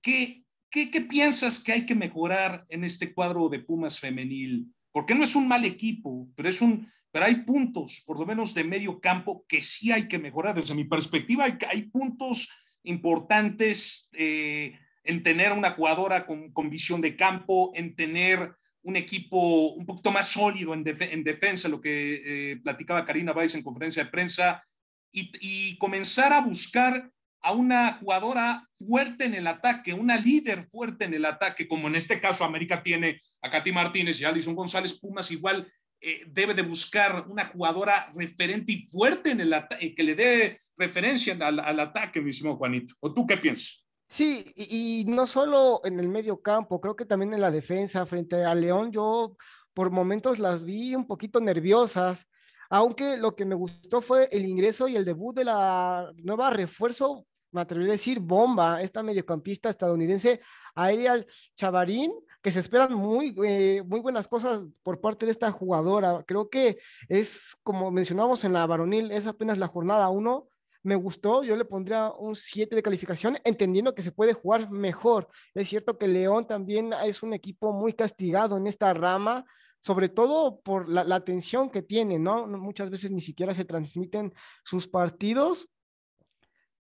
[0.00, 4.68] ¿qué, qué, qué piensas que hay que mejorar en este cuadro de Pumas femenil?
[4.92, 8.54] Porque no es un mal equipo, pero es un, pero hay puntos, por lo menos
[8.54, 10.54] de medio campo, que sí hay que mejorar.
[10.54, 12.48] Desde mi perspectiva, hay, hay puntos
[12.84, 19.86] importantes eh, en tener una jugadora con, visión de campo, en tener un equipo un
[19.86, 24.64] poquito más sólido en, defensa, lo que eh, platicaba Karina Weiss en conferencia de prensa,
[25.12, 27.10] y, comenzar a buscar
[27.42, 31.96] a una jugadora fuerte en el ataque, una líder fuerte en el ataque, como en
[31.96, 36.62] este caso América tiene a Katy Martínez y Alison González Pumas, igual eh, debe de
[36.62, 41.80] buscar una jugadora referente y fuerte en el ataque, que le dé referencia al, al
[41.80, 42.94] ataque, mi estimado Juanito.
[43.00, 43.82] ¿O tú qué piensas?
[44.12, 48.44] Sí, y, no solo en el medio campo, creo que también en la defensa frente
[48.44, 49.38] a León, yo
[49.72, 52.26] por momentos las vi un poquito nerviosas,
[52.68, 57.26] aunque lo que me gustó fue el ingreso y el debut de la nueva refuerzo,
[57.52, 60.42] me atrevería a decir bomba, esta mediocampista estadounidense,
[60.74, 66.22] Ariel Chavarín, que se esperan muy, eh, muy buenas cosas por parte de esta jugadora.
[66.26, 70.48] Creo que es, como mencionábamos en la varonil, es apenas la jornada uno,
[70.82, 75.28] me gustó, yo le pondría un 7 de calificación, entendiendo que se puede jugar mejor.
[75.54, 79.44] Es cierto que León también es un equipo muy castigado en esta rama,
[79.80, 82.46] sobre todo por la, la atención que tiene, ¿no?
[82.46, 84.32] Muchas veces ni siquiera se transmiten
[84.64, 85.68] sus partidos,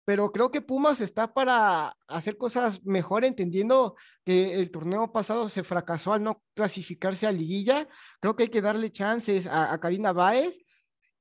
[0.05, 5.63] pero creo que Pumas está para hacer cosas mejor, entendiendo que el torneo pasado se
[5.63, 7.87] fracasó al no clasificarse a liguilla.
[8.19, 10.57] Creo que hay que darle chances a, a Karina Báez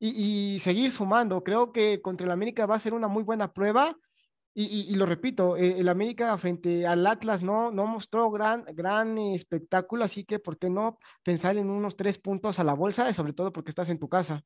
[0.04, 1.44] y, seguir sumando.
[1.44, 3.96] Creo que contra el América va a ser una muy buena prueba.
[4.54, 10.04] Y, lo repito, eh, el América frente al Atlas no, no mostró gran, gran espectáculo,
[10.04, 13.32] así que ¿por qué no pensar en unos tres puntos a la bolsa, y sobre
[13.32, 14.44] todo porque estás en tu casa?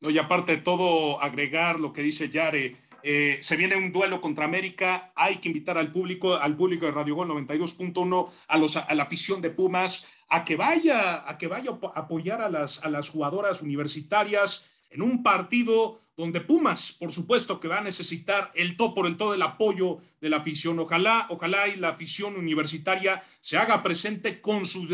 [0.00, 4.20] No, y aparte de todo, agregar lo que dice Yare, eh, se viene un duelo
[4.20, 8.76] contra América, hay que invitar al público, al público de Radio Gol 92.1, a, los,
[8.76, 12.82] a la afición de Pumas, a que vaya, a que vaya a apoyar a las,
[12.82, 18.52] a las jugadoras universitarias, en un partido donde Pumas, por supuesto, que va a necesitar
[18.54, 20.78] el todo por el todo el apoyo de la afición.
[20.78, 24.88] Ojalá, ojalá y la afición universitaria se haga presente con sus,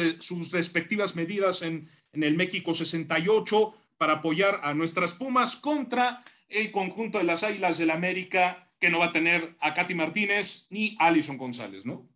[0.51, 7.25] respectivas medidas en, el México 68 para apoyar a nuestras Pumas contra el conjunto de
[7.25, 11.85] las Águilas del América, que no va a tener a Katy Martínez ni Alison González,
[11.85, 12.09] ¿no?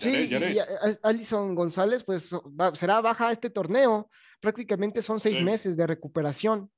[0.00, 0.58] Sí, y
[1.02, 2.30] Alison González, pues
[2.74, 4.08] será baja este torneo.
[4.40, 6.70] Prácticamente son seis meses de recuperación.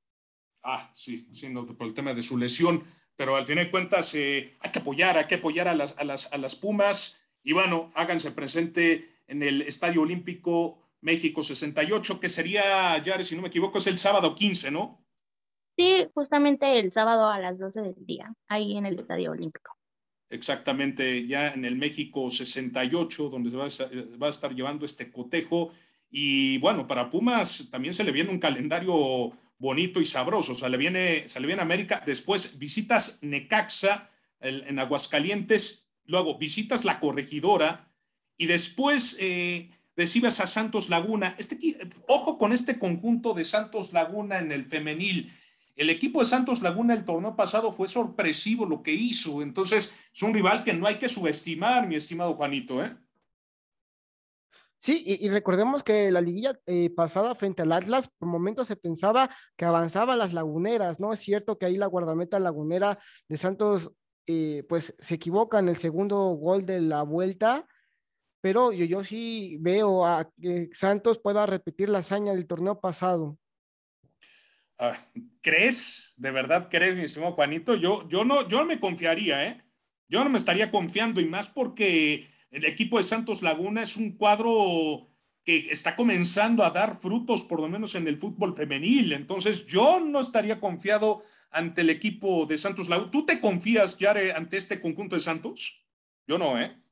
[0.64, 2.82] Ah, sí, sí, por el tema de su lesión.
[3.14, 6.04] Pero al final de cuentas, eh, hay que apoyar, hay que apoyar a las, a,
[6.04, 7.20] las, a las Pumas.
[7.44, 13.42] Y bueno, háganse presente en el Estadio Olímpico México 68, que sería, ya si no
[13.42, 15.04] me equivoco, es el sábado 15, ¿no?
[15.76, 19.76] Sí, justamente el sábado a las 12 del día, ahí en el Estadio Olímpico
[20.32, 25.72] exactamente ya en el México 68, donde se va a, estar llevando este cotejo.
[26.10, 30.52] Y bueno, para Pumas también se le viene un calendario bonito y sabroso.
[30.52, 36.84] O sea, le viene, se le viene América, después visitas Necaxa en Aguascalientes, luego visitas
[36.84, 37.92] La Corregidora
[38.36, 41.36] y después eh, recibes a Santos Laguna.
[41.38, 41.56] Este,
[42.08, 45.30] ojo con este conjunto de Santos Laguna en el femenil
[45.76, 50.22] el equipo de Santos Laguna el torneo pasado fue sorpresivo lo que hizo, entonces es
[50.22, 52.96] un rival que no hay que subestimar, mi estimado Juanito, ¿eh?
[54.82, 59.30] Sí, y, recordemos que la liguilla eh, pasada frente al Atlas, por momentos se pensaba
[59.56, 61.12] que avanzaban las laguneras, ¿no?
[61.12, 63.92] Es cierto que ahí la guardameta lagunera de Santos,
[64.26, 67.64] eh, pues se equivoca en el segundo gol de la vuelta,
[68.40, 73.38] pero yo, yo sí veo a que Santos pueda repetir la hazaña del torneo pasado.
[74.78, 74.96] Ah,
[75.40, 76.14] ¿Crees?
[76.16, 77.74] ¿De verdad crees, mi estimado Juanito?
[77.74, 79.62] Yo, yo, no, yo no me confiaría, ¿eh?
[80.08, 84.16] Yo no me estaría confiando y más porque el equipo de Santos Laguna es un
[84.16, 85.08] cuadro
[85.44, 89.12] que está comenzando a dar frutos, por lo menos en el fútbol femenil.
[89.12, 93.10] Entonces, yo no estaría confiado ante el equipo de Santos Laguna.
[93.10, 95.84] ¿Tú te confías, Yare, ante este conjunto de Santos?
[96.26, 96.82] Yo no, ¿eh?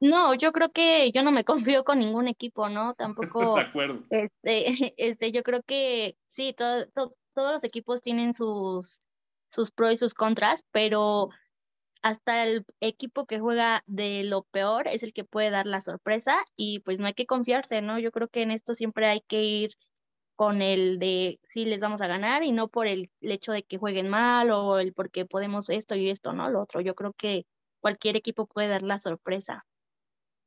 [0.00, 2.94] No, yo creo que yo no me confío con ningún equipo, ¿no?
[2.94, 3.54] Tampoco.
[3.56, 4.04] de acuerdo.
[4.10, 9.00] Este, este, yo creo que sí, todo, todos los equipos tienen sus,
[9.48, 11.28] sus pros y sus contras, pero
[12.02, 16.38] hasta el equipo que juega de lo peor es el que puede dar la sorpresa
[16.56, 18.00] y pues no hay que confiarse, ¿no?
[18.00, 19.70] Yo creo que en esto siempre hay que ir
[20.34, 23.62] con el de sí les vamos a ganar y no por el, el hecho de
[23.62, 26.50] que jueguen mal o el porque podemos esto y esto, ¿no?
[26.50, 27.46] Lo otro, yo creo que
[27.80, 29.64] cualquier equipo puede dar la sorpresa.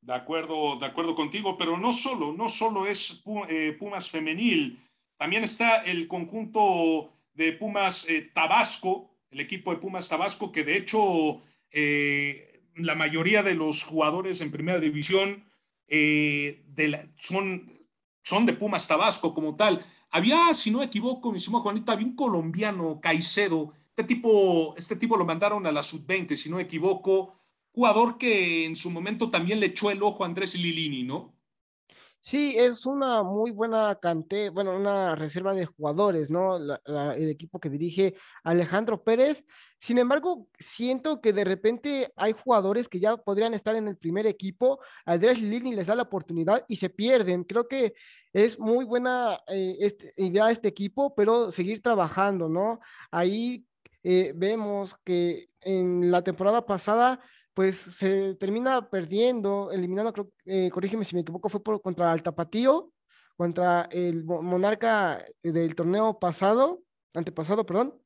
[0.02, 4.78] De acuerdo, de acuerdo contigo, pero no solo, no solo es eh, Pumas femenil,
[5.22, 10.76] también está el conjunto de Pumas eh, Tabasco, el equipo de Pumas Tabasco, que de
[10.76, 15.44] hecho eh, la mayoría de los jugadores en primera división
[17.14, 17.86] son,
[18.24, 19.86] son de Pumas Tabasco como tal.
[20.10, 24.96] Había, si no me equivoco, mi estimado Juanita, había un colombiano, Caicedo, este tipo, este
[24.96, 27.36] tipo lo mandaron a la sub-20, si no me equivoco,
[27.70, 31.32] jugador que en su momento también le echó el ojo a Andrés Lilini, ¿no?
[32.24, 36.56] Sí, es una muy buena cante, bueno, una reserva de jugadores, ¿no?
[36.56, 39.44] el equipo que dirige Alejandro Pérez.
[39.80, 44.28] Sin embargo, siento que de repente hay jugadores que ya podrían estar en el primer
[44.28, 44.78] equipo.
[45.04, 47.42] Andrés Lilini les da la oportunidad y se pierden.
[47.42, 47.94] Creo que
[48.32, 52.78] es muy buena eh, este, idea este equipo, pero seguir trabajando, ¿no?
[53.10, 53.66] Ahí
[54.04, 57.18] eh, vemos que en la temporada pasada
[57.54, 62.22] pues se termina perdiendo, eliminando, creo, eh, corrígeme si me equivoco, fue por, contra el
[62.22, 62.92] Tapatío,
[63.36, 66.82] contra el Monarca del torneo pasado,
[67.14, 68.00] antepasado, perdón,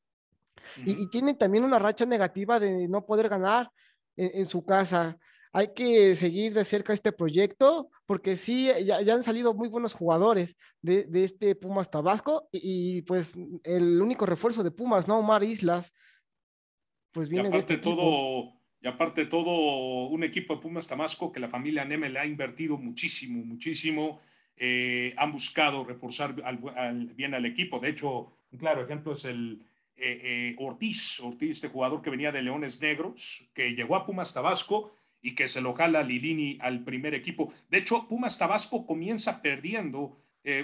[0.84, 3.70] y, tiene también una racha negativa de no poder ganar
[4.16, 5.18] en, su casa.
[5.52, 10.56] Hay que seguir de cerca este proyecto porque sí, ya, han salido muy buenos jugadores
[10.80, 15.18] de, este Pumas Tabasco y, pues el único refuerzo de Pumas, ¿no?
[15.18, 15.92] Omar Islas,
[17.12, 21.40] pues viene de este todo y aparte de todo, un equipo de Pumas Tamasco que
[21.40, 24.20] la familia Neme le ha invertido muchísimo, muchísimo.
[24.56, 26.34] Eh, han buscado reforzar
[27.14, 27.78] bien al equipo.
[27.78, 29.62] De hecho, un claro ejemplo es el
[29.96, 34.32] eh, eh, Ortiz, Ortiz, este jugador que venía de Leones Negros, que llegó a Pumas
[34.32, 37.52] Tabasco y que se lo jala Lilini al primer equipo.
[37.68, 40.18] De hecho, Pumas Tabasco comienza perdiendo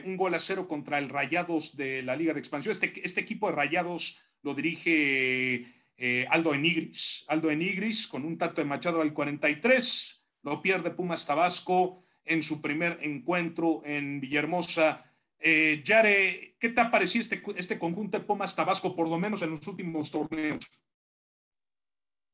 [0.05, 2.71] un gol a cero contra el Rayados de la Liga de Expansión.
[2.71, 7.25] Este, este equipo de Rayados lo dirige eh, Aldo Enigris.
[7.29, 12.61] Aldo Enigris con un tanto de Machado al 43, lo pierde Pumas Tabasco en su
[12.61, 15.05] primer encuentro en Villahermosa.
[15.39, 19.43] Eh, Yare, ¿qué te ha parecido este, este conjunto de Pumas Tabasco, por lo menos
[19.43, 20.85] en los últimos torneos?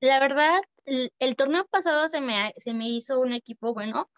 [0.00, 4.10] La verdad, el, el torneo pasado se me, se me hizo un equipo bueno,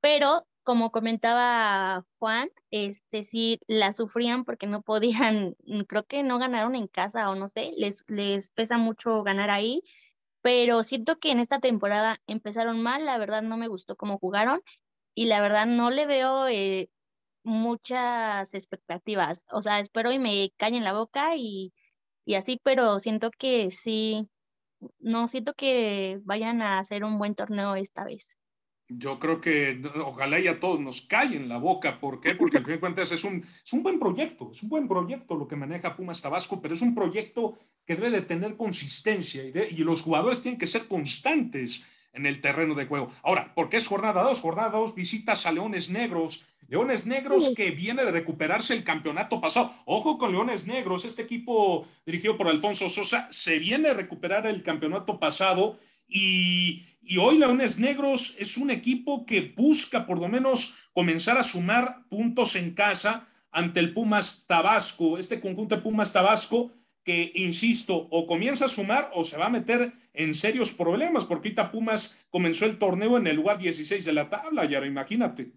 [0.00, 5.56] pero como comentaba Juan, este sí la sufrían porque no podían,
[5.88, 9.82] creo que no ganaron en casa o no sé, les, les pesa mucho ganar ahí,
[10.42, 14.60] pero siento que en esta temporada empezaron mal, la verdad no me gustó cómo jugaron
[15.14, 16.90] y la verdad no le veo eh,
[17.44, 21.74] muchas expectativas, o sea, espero y me callen la boca y,
[22.26, 24.28] y así, pero siento que sí,
[25.00, 28.36] no siento que vayan a hacer un buen torneo esta vez.
[28.88, 31.98] Yo creo que ojalá ya todos nos callen la boca.
[31.98, 32.34] ¿Por qué?
[32.38, 35.34] Porque al fin de cuentas es un, es un buen proyecto, es un buen proyecto
[35.34, 39.52] lo que maneja Pumas Tabasco, pero es un proyecto que debe de tener consistencia y,
[39.74, 43.12] y los jugadores tienen que ser constantes en el terreno de juego.
[43.22, 44.40] Ahora, ¿por qué es jornada 2?
[44.40, 46.46] Jornada 2 visitas a Leones Negros.
[46.68, 49.72] Leones Negros que viene de recuperarse el campeonato pasado.
[49.84, 54.62] Ojo con Leones Negros, este equipo dirigido por Alfonso Sosa se viene a recuperar el
[54.62, 56.84] campeonato pasado y,
[57.18, 62.56] hoy Leones Negros es un equipo que busca por lo menos comenzar a sumar puntos
[62.56, 66.72] en casa ante el Pumas Tabasco, este conjunto de Pumas Tabasco
[67.06, 71.48] que, insisto, o comienza a sumar o se va a meter en serios problemas, porque
[71.48, 75.52] ahorita Pumas comenzó el torneo en el lugar 16 de la tabla, ya imagínate.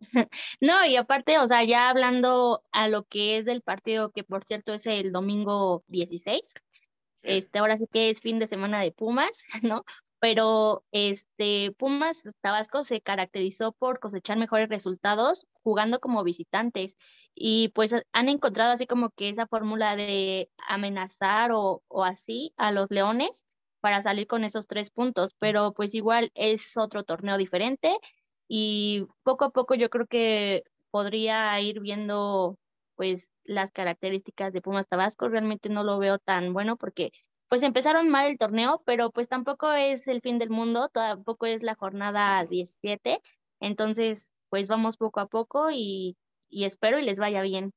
[0.60, 4.44] No, y aparte, o sea, ya hablando a lo que es del partido, que por
[4.44, 6.42] cierto es el domingo 16,
[7.22, 9.84] este, ahora sí que es fin de semana de Pumas, ¿no?
[10.22, 16.96] Pero este, Pumas Tabasco se caracterizó por cosechar mejores resultados jugando como visitantes
[17.34, 22.70] y pues han encontrado así como que esa fórmula de amenazar o, o así a
[22.70, 23.44] los leones
[23.80, 27.98] para salir con esos tres puntos, pero pues igual es otro torneo diferente
[28.46, 32.58] y poco a poco yo creo que podría ir viendo
[32.94, 35.28] pues las características de Pumas Tabasco.
[35.28, 37.10] Realmente no lo veo tan bueno porque
[37.52, 41.62] pues empezaron mal el torneo, pero pues tampoco es el fin del mundo, tampoco es
[41.62, 43.20] la jornada 17.
[43.60, 46.16] Entonces, pues vamos poco a poco y,
[46.48, 47.74] y espero y les vaya bien.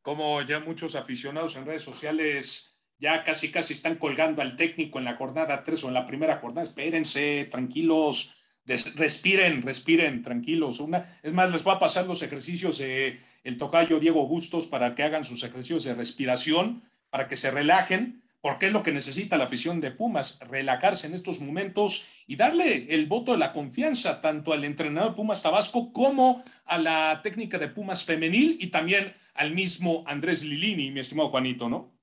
[0.00, 5.04] Como ya muchos aficionados en redes sociales ya casi casi están colgando al técnico en
[5.04, 10.80] la jornada 3 o en la primera jornada, espérense, tranquilos, respiren, respiren, tranquilos.
[10.80, 14.94] Una, es más, les voy a pasar los ejercicios de el tocayo Diego Bustos para
[14.94, 19.38] que hagan sus ejercicios de respiración, para que se relajen, porque es lo que necesita
[19.38, 24.20] la afición de Pumas, relajarse en estos momentos y darle el voto de la confianza
[24.20, 29.54] tanto al entrenador Pumas Tabasco como a la técnica de Pumas femenil y también al
[29.54, 31.96] mismo Andrés Lilini, mi estimado Juanito, ¿no?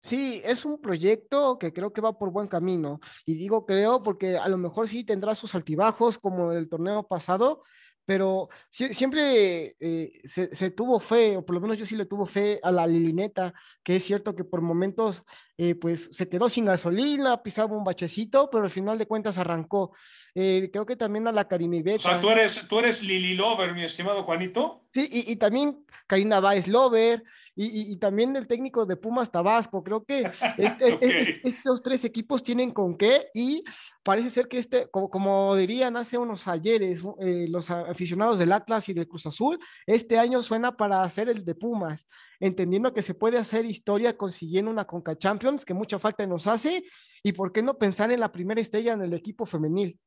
[0.00, 3.00] Sí, es un proyecto que creo que va por buen camino.
[3.26, 7.62] Y digo creo porque a lo mejor sí tendrá sus altibajos como el torneo pasado,
[8.04, 12.60] pero siempre eh, se, tuvo fe, o por lo menos yo sí le tuvo fe
[12.62, 15.22] a la Lilineta, que es cierto que por momentos
[15.56, 19.92] eh, pues se quedó sin gasolina, pisaba un bachecito, pero al final de cuentas arrancó.
[20.34, 21.96] Eh, creo que también a la Carimibeta.
[21.96, 24.84] O sea, ¿tú eres, tú eres Lili Lover, mi estimado Juanito.
[24.92, 27.24] Sí, y, también Karina Baez Lover,
[27.56, 29.82] y, también el técnico de Pumas Tabasco.
[29.82, 33.64] Creo que este, estos tres equipos tienen con qué, y
[34.04, 38.92] parece ser que este, como, dirían hace unos ayeres eh, los aficionados del Atlas y
[38.92, 42.06] del Cruz Azul, este año suena para hacer el de Pumas,
[42.38, 46.84] entendiendo que se puede hacer historia consiguiendo una Conca Champions, que mucha falta nos hace,
[47.22, 49.98] y por qué no pensar en la primera estrella en el equipo femenil.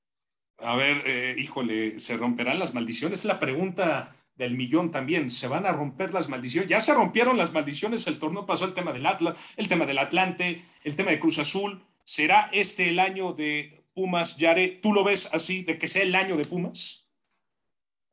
[0.60, 3.20] A ver, eh, híjole, ¿se romperán las maldiciones?
[3.20, 5.30] Es la pregunta del millón también.
[5.30, 6.70] Se van a romper las maldiciones.
[6.70, 8.08] Ya se rompieron las maldiciones.
[8.08, 11.40] El torneo pasó el tema del Atlas, el tema del Atlante, el tema de Cruz
[11.40, 11.84] Azul.
[12.04, 14.80] ¿Será este el año de Pumas, Yare?
[14.82, 17.08] ¿Tú lo ves así, de que sea el año de Pumas?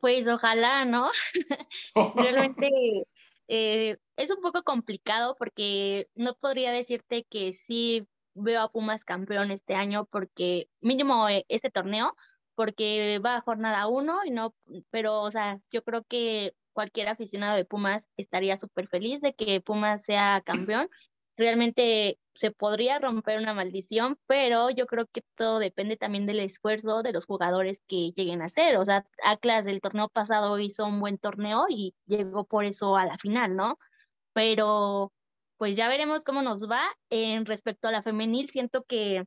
[0.00, 1.10] Pues ojalá, ¿no?
[2.16, 2.70] Realmente
[3.48, 9.50] eh, es un poco complicado porque no podría decirte que sí veo a Pumas campeón
[9.50, 12.14] este año porque mínimo eh, este torneo
[12.54, 14.54] porque va a jornada uno y no,
[14.90, 19.60] pero, o sea, yo creo que cualquier aficionado de Pumas estaría súper feliz de que
[19.60, 20.88] Pumas sea campeón.
[21.36, 27.02] Realmente se podría romper una maldición, pero yo creo que todo depende también del esfuerzo
[27.02, 28.76] de los jugadores que lleguen a hacer.
[28.76, 33.04] O sea, Atlas del torneo pasado hizo un buen torneo y llegó por eso a
[33.04, 33.78] la final, ¿no?
[34.32, 35.12] Pero
[35.58, 36.82] pues ya veremos cómo nos va.
[37.10, 39.24] En respecto a la femenil, siento que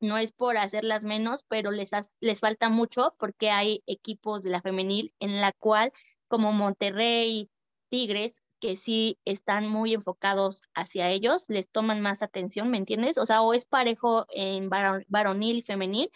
[0.00, 1.90] no es por hacerlas menos, pero les,
[2.20, 5.92] les falta mucho porque hay equipos de la femenil en la cual,
[6.28, 7.50] como Monterrey,
[7.88, 8.34] Tigres,
[8.64, 13.18] que sí están muy enfocados hacia ellos, les toman más atención, ¿me entiendes?
[13.18, 16.10] O sea, o es parejo en varonil y femenil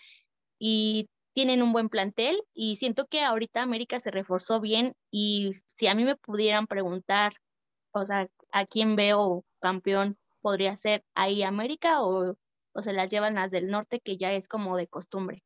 [0.58, 5.88] y tienen un buen plantel y siento que ahorita América se reforzó bien y si
[5.88, 7.34] a mí me pudieran preguntar,
[7.92, 12.34] o sea, a quién veo campeón, podría ser ahí América o
[12.72, 15.42] o se las llevan las del norte, que ya es como de costumbre.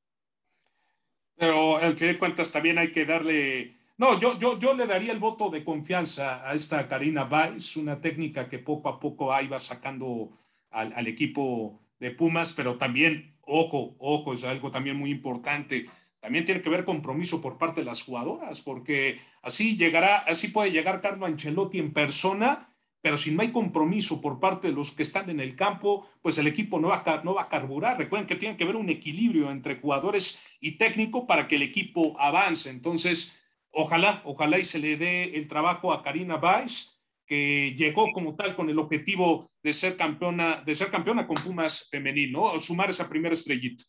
[1.36, 5.12] Pero al fin de cuentas también hay que darle, no, yo, yo, yo le daría
[5.12, 9.46] el voto de confianza a esta Karina Weiss, una técnica que poco a poco ahí
[9.46, 10.32] va sacando
[10.70, 15.86] al, al equipo de Pumas, pero también, ojo, ojo, es algo también muy importante,
[16.18, 20.72] también tiene que ver compromiso por parte de las jugadoras, porque así llegará, así puede
[20.72, 22.72] llegar Carlo Ancelotti en persona
[23.02, 26.38] pero si no hay compromiso por parte de los que están en el campo, pues
[26.38, 27.98] el equipo no va, a, no va a carburar.
[27.98, 32.18] Recuerden que tiene que haber un equilibrio entre jugadores y técnico para que el equipo
[32.20, 32.70] avance.
[32.70, 33.36] Entonces,
[33.72, 38.54] ojalá, ojalá y se le dé el trabajo a Karina Weiss, que llegó como tal
[38.54, 42.58] con el objetivo de ser campeona, de ser campeona con Pumas femenil, ¿no?
[42.60, 43.84] Sumar esa primera estrellita.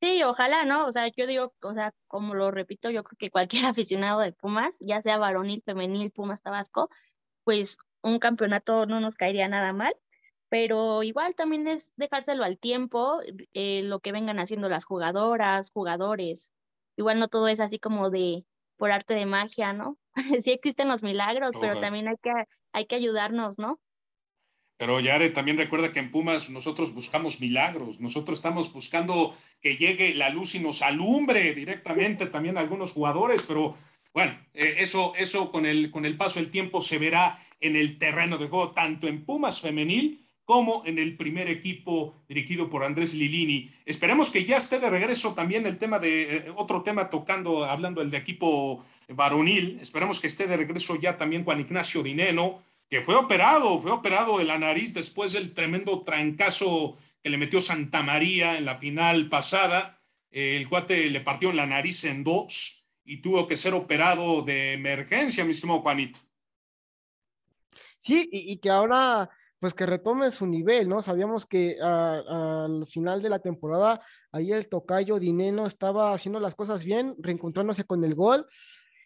[0.00, 0.86] Sí, ojalá, ¿no?
[0.86, 4.32] O sea, yo digo, o sea, como lo repito, yo creo que cualquier aficionado de
[4.32, 6.88] Pumas, ya sea varonil, femenil, Pumas Tabasco,
[7.44, 9.94] pues un campeonato no nos caería nada mal,
[10.48, 13.20] pero igual también es dejárselo al tiempo,
[13.52, 16.52] eh, lo que vengan haciendo las jugadoras, jugadores.
[16.96, 18.44] Igual no todo es así como de
[18.80, 19.98] por arte de magia, ¿no?
[20.42, 22.32] sí existen los milagros, pero también hay que,
[22.72, 23.78] hay que ayudarnos, ¿no?
[24.78, 30.14] Pero Yare, también recuerda que en Pumas nosotros buscamos milagros, nosotros estamos buscando que llegue
[30.14, 33.76] la luz y nos alumbre directamente también a algunos jugadores, pero
[34.14, 37.98] bueno, eh, eso, eso con, el, con el paso del tiempo se verá en el
[37.98, 43.14] terreno de juego, tanto en Pumas femenil como en el primer equipo dirigido por Andrés
[43.14, 43.70] Lilini.
[43.86, 48.00] Esperemos que ya esté de regreso también el tema de eh, otro tema tocando, hablando
[48.00, 49.78] del de equipo varonil.
[49.80, 54.38] Esperemos que esté de regreso ya también Juan Ignacio Dineno, que fue operado, fue operado
[54.38, 59.28] de la nariz después del tremendo trancazo que le metió Santa María en la final
[59.28, 60.00] pasada.
[60.32, 65.44] el cuate le partió la nariz en dos y tuvo que ser operado de emergencia,
[65.44, 66.18] mi estimado Juanito.
[68.00, 69.30] Sí, y, que ahora,
[69.60, 71.02] pues que retome su nivel, ¿no?
[71.02, 74.00] Sabíamos que al final de la temporada,
[74.32, 78.46] ahí el tocayo Dineno estaba haciendo las cosas bien, reencontrándose con el gol,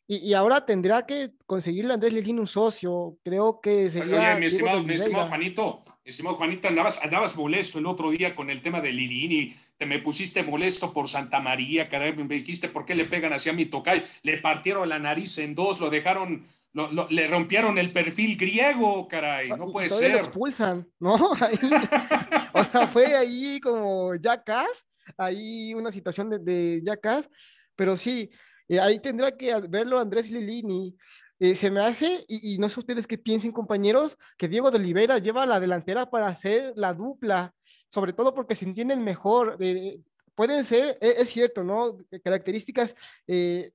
[0.07, 3.17] y, ahora tendrá que conseguirle a Andrés Lilín un socio.
[3.25, 4.33] Creo que sería.
[4.33, 8.37] Oye, mi estimado, mi estimado Juanito, mi estimado Juanito, andabas, andabas molesto el otro día
[8.37, 9.57] con el tema de Lilini.
[9.79, 12.15] Te me pusiste molesto por Santa María, caray.
[12.15, 14.05] Me dijiste por qué le pegan hacia mi tocay.
[14.23, 16.47] Le partieron la nariz en dos, lo dejaron.
[16.75, 19.51] Le rompieron el perfil griego, caray.
[19.51, 20.13] No puede ser.
[20.13, 21.15] Lo expulsan, ¿no?
[22.55, 24.85] o sea, fue ahí como Jackass,
[25.17, 27.29] ahí una situación de, de Jackass,
[27.77, 28.31] pero sí,
[28.69, 30.97] eh, ahí tendrá que verlo Andrés Lilini.
[31.41, 35.19] Eh, se me hace, y, no sé ustedes qué piensen, compañeros, que Diego de Oliveira
[35.19, 37.53] lleva la delantera para hacer la dupla,
[37.89, 39.57] sobre todo porque se entienden mejor.
[39.61, 39.99] Eh,
[40.35, 41.99] pueden ser, e, es, cierto, ¿no?
[42.23, 42.95] Características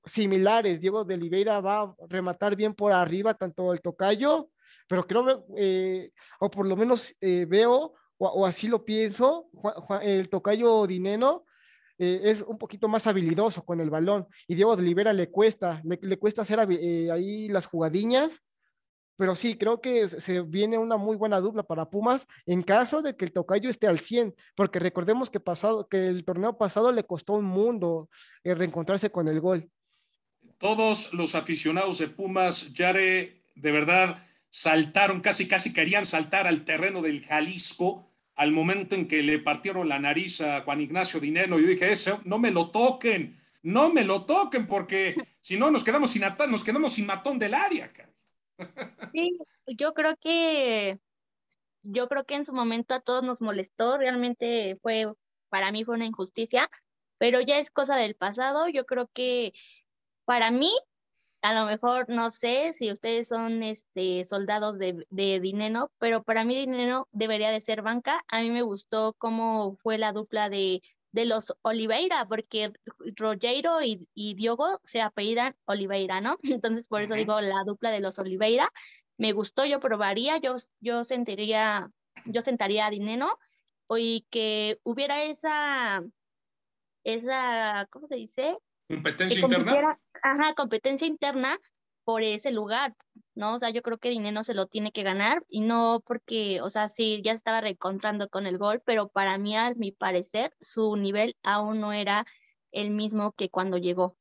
[0.05, 0.79] similares.
[0.79, 4.49] Diego de Oliveira va a rematar bien por arriba, tanto el tocayo,
[4.87, 5.45] pero creo,
[6.39, 9.49] o por lo menos veo, o, así lo pienso,
[10.01, 11.45] el tocayo Dineno
[12.01, 15.81] eh, es un poquito más habilidoso con el balón y Diego de Olivera le cuesta,
[15.83, 18.41] le, cuesta hacer eh, ahí las jugadiñas,
[19.19, 23.17] pero sí, creo que se viene una muy buena dupla para Pumas en caso de
[23.17, 27.03] que el tocayo esté al 100, porque recordemos que, pasado, que el torneo pasado le
[27.03, 28.09] costó un mundo
[28.45, 29.69] reencontrarse con el gol.
[30.57, 37.01] Todos los aficionados de Pumas, Yare, de verdad, saltaron, casi, casi querían saltar al terreno
[37.01, 41.59] del Jalisco al momento en que le partieron la nariz a Juan Ignacio Dinero.
[41.59, 45.83] Yo dije, eso, no me lo toquen, no me lo toquen, porque si no nos
[45.83, 47.91] quedamos sin, nos quedamos sin matón del área.
[49.13, 50.99] Sí, yo creo que,
[51.83, 55.11] yo creo que en su momento a todos nos molestó, realmente fue,
[55.49, 56.69] para mí fue una injusticia,
[57.17, 58.67] pero ya es cosa del pasado.
[58.67, 59.53] Yo creo que
[60.25, 60.71] para mí
[61.41, 66.43] a lo mejor no sé si ustedes son este, soldados de, de Dineno, pero para
[66.43, 68.21] mí Dineno debería de ser banca.
[68.27, 70.81] A mí me gustó cómo fue la dupla de,
[71.11, 72.71] de los Oliveira, porque
[73.15, 76.37] Rogero y, y, Diogo se apellidan Oliveira, ¿no?
[76.61, 78.71] Entonces por eso digo la dupla de los Oliveira.
[79.17, 81.89] Me gustó, yo probaría, yo, yo sentiría,
[82.25, 83.37] yo sentaría a Dineno
[83.97, 86.03] y que hubiera esa,
[87.03, 88.57] esa, ¿cómo se dice?
[88.87, 89.99] Competencia interna.
[90.21, 91.59] Ajá, competencia interna
[92.03, 92.95] por ese lugar,
[93.39, 93.55] ¿no?
[93.55, 96.69] O sea, yo creo que Dinero se lo tiene que ganar y no porque, o
[96.69, 100.97] sea, sí, ya estaba reencontrando con el gol, pero para mí, a mi parecer, su
[100.97, 102.27] nivel aún no era
[102.71, 104.17] el mismo que cuando llegó.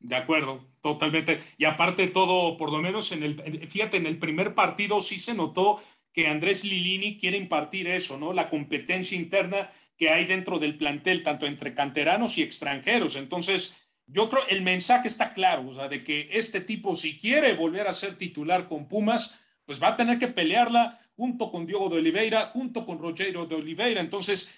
[0.00, 1.40] De acuerdo, totalmente.
[1.56, 5.32] Y aparte todo, por lo menos en el, fíjate, en el primer partido sí se
[5.32, 5.80] notó
[6.12, 8.32] que Andrés Lilini quiere impartir eso, ¿no?
[8.32, 13.14] La competencia interna que hay dentro del plantel, tanto entre canteranos y extranjeros.
[13.14, 17.54] Entonces, yo creo el mensaje está claro, o sea, de que este tipo, si quiere
[17.54, 21.88] volver a ser titular con Pumas, pues va a tener que pelearla junto con Diogo
[21.88, 24.00] de Oliveira, junto con Rogero de Oliveira.
[24.00, 24.54] Entonces,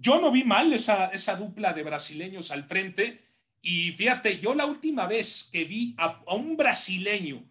[0.00, 3.22] yo no vi mal esa, esa dupla de brasileños al frente.
[3.62, 7.44] Y fíjate, yo la última vez que vi a, un brasileño,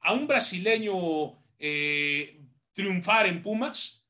[0.00, 2.40] a un brasileño eh,
[2.72, 4.04] triunfar en Pumas,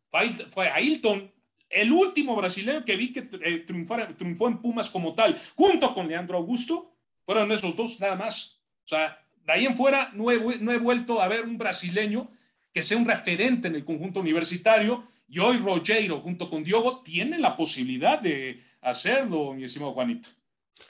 [0.50, 1.32] fue a Hilton,
[1.70, 6.38] el último brasileño que vi que eh, triunfó en Pumas como tal, junto con Leandro
[6.38, 6.94] Augusto,
[7.24, 8.60] fueron esos dos nada más.
[8.84, 12.30] O sea, de ahí en fuera no he, vuelto a ver un brasileño
[12.72, 17.42] que sea un referente en el conjunto universitario y hoy Rogero junto con Diogo tienen
[17.42, 20.30] la posibilidad de hacerlo, mi estimado Juanito.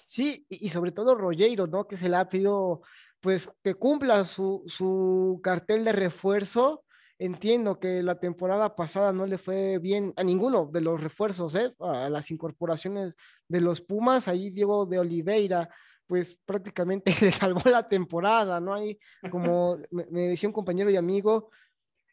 [0.07, 1.89] Sí, y sobre todo Rogero, ¿no?
[1.89, 2.83] Que se le ha pedido,
[3.20, 6.85] pues, que cumpla su cartel de refuerzo
[7.21, 11.75] Entiendo que la temporada pasada no le fue bien a ninguno de los refuerzos, ¿eh?
[11.81, 13.16] a las incorporaciones
[13.49, 14.29] de los Pumas.
[14.29, 15.69] Ahí Diego de Oliveira,
[16.07, 18.75] pues prácticamente le salvó la temporada, ¿no?
[18.75, 18.99] Hay,
[19.31, 21.51] como me, decía un compañero y amigo,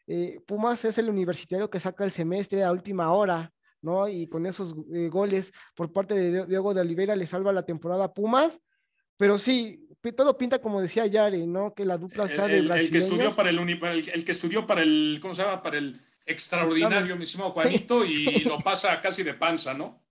[0.08, 3.52] eh, Pumas es el universitario que saca el semestre a última hora,
[3.82, 4.08] ¿no?
[4.08, 8.04] Y con esos eh, goles por parte de Diego de Oliveira le salva la temporada
[8.06, 8.58] a Pumas.
[9.16, 9.85] Pero sí,
[10.16, 11.74] todo pinta como decía Yari, ¿no?
[11.74, 14.82] Que la dupla sea de el, el, que estudió para el, el, que estudió para
[14.82, 15.62] el, ¿cómo se llama?
[15.62, 20.02] Para el extraordinario, mi estimado Juanito, y lo pasa casi de panza, ¿no?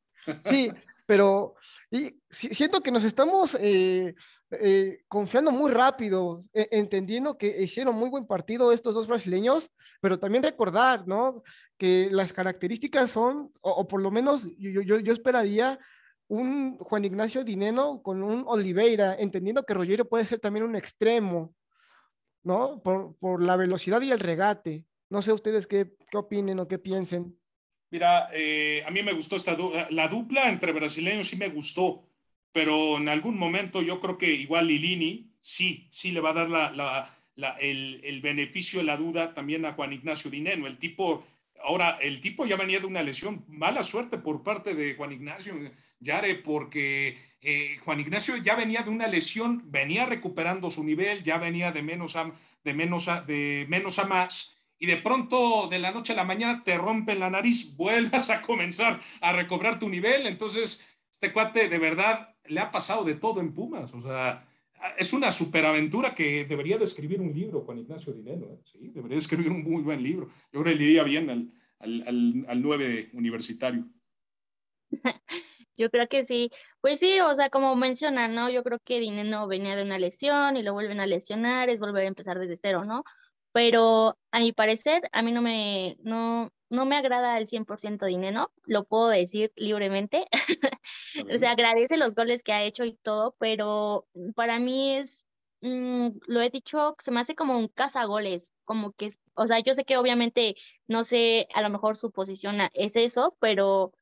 [0.44, 0.72] Sí,
[1.06, 1.56] pero
[1.92, 4.16] y, siento que nos estamos eh,
[4.52, 9.72] eh, confiando muy rápido, e, entendiendo que hicieron muy buen partido estos dos brasileños,
[10.02, 11.44] pero también recordar, ¿no?
[11.78, 15.80] Que las características son, o, por lo menos yo, yo, yo esperaría
[16.28, 21.54] un Juan Ignacio Dineno con un Oliveira, entendiendo que Rogero puede ser también un extremo,
[22.44, 22.82] ¿no?
[22.82, 24.86] Por, la velocidad y el regate.
[25.10, 27.38] No sé ustedes qué, qué opinen o qué piensen.
[27.92, 29.56] Mira, eh, a mí me gustó esta
[29.92, 32.08] la dupla entre brasileños sí me gustó,
[32.52, 36.50] pero en algún momento yo creo que igual Lilini sí, sí le va a dar
[36.50, 36.72] la,
[37.36, 40.66] la, el, el, beneficio de la duda también a Juan Ignacio Dineno.
[40.66, 41.24] El tipo,
[41.64, 45.54] ahora, el tipo ya venía de una lesión, mala suerte por parte de Juan Ignacio
[46.00, 51.38] Yare, porque eh, Juan Ignacio ya venía de una lesión, venía recuperando su nivel, ya
[51.38, 52.32] venía de menos a,
[52.64, 56.24] de menos a, de menos a más, y de pronto de la noche a la
[56.24, 60.28] mañana te rompen la nariz, vuelvas a comenzar a recobrar tu nivel.
[60.28, 64.46] Entonces, este cuate de verdad le ha pasado de todo en Pumas, o sea,
[64.98, 68.60] es una superaventura que debería de escribir un libro, Juan Ignacio Dinero, ¿eh?
[68.64, 70.30] sí, debería de escribir un muy buen libro.
[70.52, 73.88] Yo creo que le iría bien al, al, al, al 9 universitario.
[75.78, 78.50] Yo creo que sí, pues sí, o sea, como mencionan, ¿no?
[78.50, 82.06] Yo creo que Dineno venía de una lesión y lo vuelven a lesionar, es volver
[82.06, 83.04] a empezar desde cero, ¿no?
[83.52, 88.52] Pero a mi parecer, a mí no me, no, no me agrada el 100% Dineno,
[88.66, 90.28] lo puedo decir libremente.
[91.34, 95.26] o sea, agradece los goles que ha hecho y todo, pero para mí es,
[95.62, 99.74] mm, lo he dicho, se me hace como un cazagoles, como que, o sea, yo
[99.74, 100.56] sé que obviamente,
[100.88, 103.94] no sé, a lo mejor su posición es eso, pero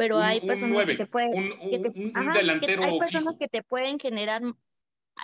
[0.00, 1.34] pero hay personas que te pueden...
[1.34, 4.40] Un, delantero hay personas que te pueden generar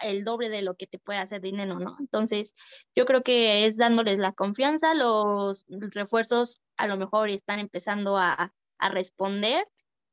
[0.03, 1.97] el doble de lo que te puede hacer dinero, ¿no?
[2.01, 2.55] Entonces,
[2.94, 8.55] yo creo que es dándoles la confianza, los refuerzos a lo mejor están empezando a,
[8.78, 9.66] a responder,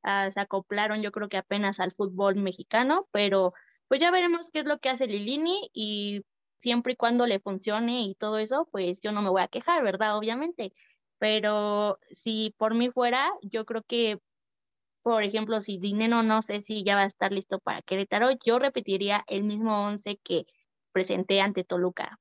[0.04, 3.54] se acoplaron yo creo que apenas al fútbol mexicano, pero
[3.88, 6.26] pues ya veremos qué es lo que hace Lilini y
[6.60, 9.84] siempre y cuando le funcione y todo eso, pues yo no me voy a quejar,
[9.84, 10.18] ¿verdad?
[10.18, 10.74] Obviamente.
[11.20, 14.20] Pero si por mí fuera, yo creo que,
[15.04, 18.58] por ejemplo, si Dineno no sé si ya va a estar listo para Querétaro, yo
[18.58, 20.46] repetiría el mismo once que
[20.92, 22.20] presenté ante Toluca.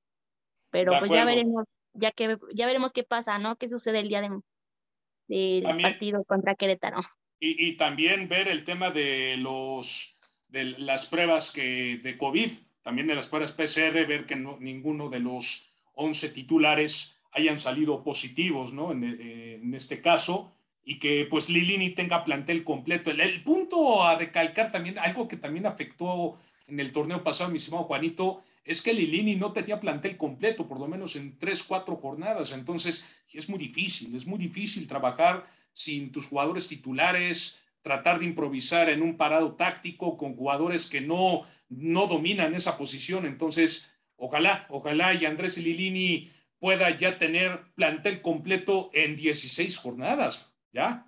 [0.70, 3.56] Pero pues ya veremos, ya que ya veremos qué pasa, ¿no?
[3.56, 7.00] ¿Qué sucede el día de, del partido contra Querétaro?
[7.38, 10.16] Y, y, también ver el tema de los
[10.48, 12.50] de las pruebas que de COVID
[12.82, 18.72] también de las pruebas PCR, ver que ninguno de los 11 titulares hayan salido positivos,
[18.72, 18.92] ¿no?
[18.92, 20.52] Eh, en, este caso,
[20.84, 23.10] y que pues Lilini tenga plantel completo.
[23.10, 27.84] El, punto a recalcar también, algo que también afectó en el torneo pasado, mi estimado
[27.84, 32.52] Juanito, es que Lilini no tenía plantel completo, por lo menos en tres, cuatro jornadas.
[32.52, 38.88] Entonces, es muy difícil, es muy difícil trabajar sin tus jugadores titulares, tratar de improvisar
[38.88, 43.26] en un parado táctico con jugadores que no no dominan esa posición.
[43.26, 51.06] Entonces, ojalá, ojalá y Andrés Lilini pueda ya tener plantel completo en 16 jornadas, ¿ya?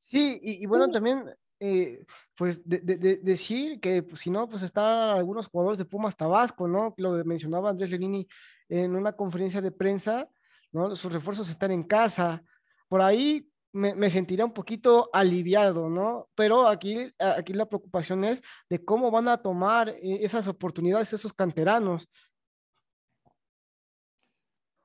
[0.00, 1.24] Sí, y, bueno, también,
[1.60, 2.04] eh,
[2.34, 6.94] pues, decir que pues, si no, pues están algunos jugadores de Pumas Tabasco, ¿no?
[6.96, 8.26] Lo mencionaba Andrés Lilini
[8.68, 10.28] en una conferencia de prensa,
[10.72, 10.96] ¿no?
[10.96, 12.42] Sus refuerzos están en casa.
[12.88, 16.28] Por ahí me, me, sentiría un poquito aliviado, ¿no?
[16.34, 21.32] Pero aquí, aquí la preocupación es de cómo van a tomar eh, esas oportunidades esos
[21.32, 22.08] canteranos.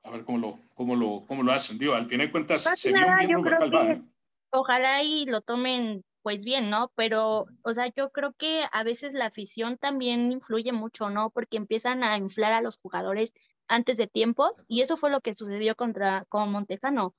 [0.06, 1.78] A ver cómo lo, cómo lo, cómo lo hacen.
[1.78, 4.12] Digo, al final de cuentas, se vio un bien
[4.50, 6.90] Ojalá y lo tomen pues bien, ¿no?
[6.96, 11.30] Pero, o sea, yo creo que a veces la afición también influye mucho, ¿no?
[11.30, 13.32] Porque empiezan a inflar a los jugadores
[13.68, 17.14] antes de tiempo y eso fue lo que sucedió contra con Montejano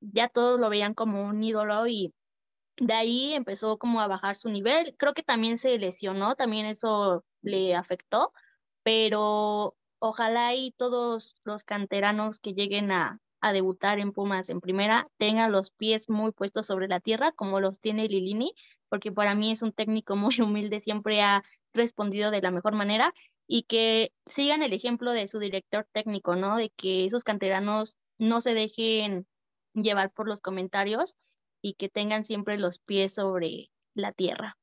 [0.00, 2.12] ya todos lo veían como un ídolo y
[2.78, 4.94] de ahí empezó como a bajar su nivel.
[4.98, 8.32] Creo que también se lesionó, también eso le afectó,
[8.82, 15.08] pero ojalá y todos los canteranos que lleguen a, a debutar en Pumas en primera
[15.18, 18.54] tengan los pies muy puestos sobre la tierra, como los tiene Lilini,
[18.88, 21.42] porque para mí es un técnico muy humilde, siempre ha
[21.72, 23.14] respondido de la mejor manera
[23.46, 26.56] y que sigan el ejemplo de su director técnico, ¿no?
[26.56, 29.26] De que esos canteranos no se dejen
[29.74, 31.16] llevar por los comentarios
[31.62, 34.56] y que tengan siempre los pies sobre la tierra.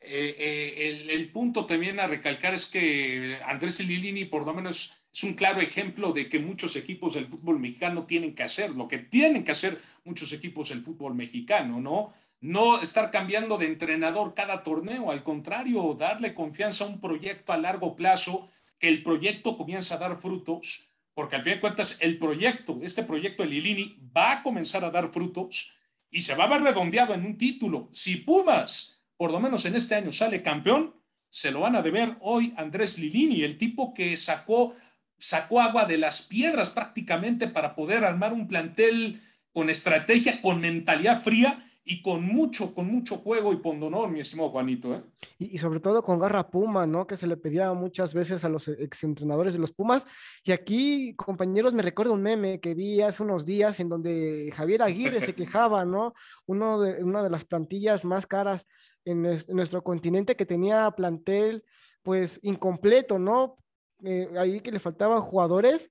[0.00, 5.22] Eh, eh, el, punto también a recalcar es que Andrés Lilini por lo menos es
[5.24, 8.98] un claro ejemplo de que muchos equipos del fútbol mexicano tienen que hacer, lo que
[8.98, 12.12] tienen que hacer muchos equipos del fútbol mexicano, ¿no?
[12.40, 17.58] No estar cambiando de entrenador cada torneo, al contrario, darle confianza a un proyecto a
[17.58, 20.88] largo plazo, que el proyecto comienza a dar frutos
[21.18, 24.90] porque al fin de cuentas el proyecto, este proyecto de Lilini va a comenzar a
[24.92, 25.72] dar frutos
[26.12, 27.88] y se va a ver redondeado en un título.
[27.92, 30.94] Si Pumas, por lo menos en este año, sale campeón,
[31.28, 34.74] se lo van a deber hoy Andrés Lilini, el tipo que sacó,
[35.18, 39.20] sacó agua de las piedras prácticamente para poder armar un plantel
[39.52, 44.50] con estrategia, con mentalidad fría y con mucho, con mucho juego y pondonor, mi estimado
[44.50, 44.94] Juanito.
[44.94, 45.02] ¿eh?
[45.38, 47.06] Y, sobre todo con garra Puma, ¿no?
[47.06, 50.06] Que se le pedía muchas veces a los exentrenadores de los Pumas.
[50.44, 54.82] Y aquí, compañeros, me recuerdo un meme que vi hace unos días en donde Javier
[54.82, 56.12] Aguirre se quejaba, ¿no?
[56.44, 58.66] Uno de, una de las plantillas más caras
[59.06, 61.64] en, nuestro continente que tenía plantel,
[62.02, 63.56] pues, incompleto, ¿no?
[64.04, 65.88] Eh, ahí que le faltaban jugadores,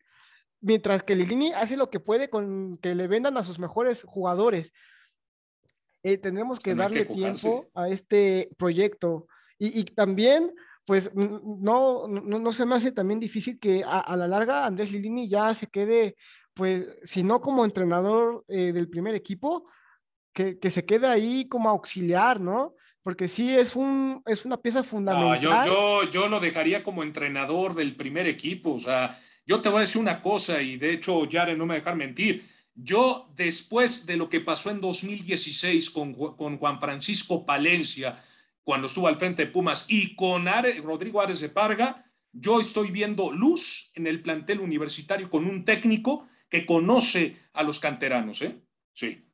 [0.62, 4.72] mientras que Lilini hace lo que puede con que le vendan a sus mejores jugadores
[6.04, 9.28] eh, tendremos que darle tiempo a este proyecto.
[9.60, 10.54] Y, también,
[10.86, 15.56] pues, no, no, se me hace también difícil que a, la larga Andrés Lilini ya
[15.56, 16.16] se quede,
[16.54, 19.68] pues, si no como entrenador eh, del primer equipo,
[20.32, 22.76] que, que, se quede ahí como auxiliar, ¿no?
[23.02, 25.39] Porque sí es, un, es una pieza fundamental.
[25.39, 28.74] yo, yo, yo lo dejaría como entrenador del primer equipo.
[28.74, 29.18] O sea,
[29.48, 32.45] yo te voy a decir una cosa, y de hecho, Yare no me dejar mentir
[32.78, 38.23] yo, después de lo que pasó en 2016 con, con Juan Francisco Palencia,
[38.63, 40.45] cuando estuvo al frente de Pumas, y con
[40.84, 46.28] Rodrigo Ares de Parga, yo estoy viendo luz en el plantel universitario con un técnico
[46.49, 48.61] que conoce a los canteranos, ¿eh?
[48.93, 49.28] Sí.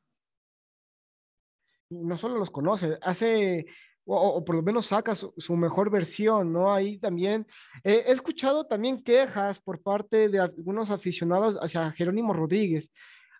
[1.90, 3.66] No solo los conoce, hace,
[4.06, 6.72] o, por lo menos saca su, mejor versión, ¿no?
[6.72, 7.46] Ahí también
[7.82, 12.90] he escuchado también quejas por parte de algunos aficionados hacia Jerónimo Rodríguez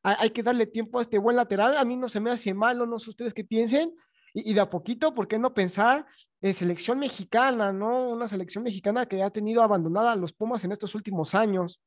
[0.05, 1.77] hay, que darle tiempo a este buen lateral.
[1.79, 3.95] A mí no se me hace malo, no sé ustedes qué piensen.
[4.35, 6.07] Y, de a poquito, ¿por qué no pensar
[6.43, 8.11] en selección mexicana, ¿no?
[8.11, 11.81] Una selección mexicana que ha tenido abandonada a los Pumas en estos últimos años.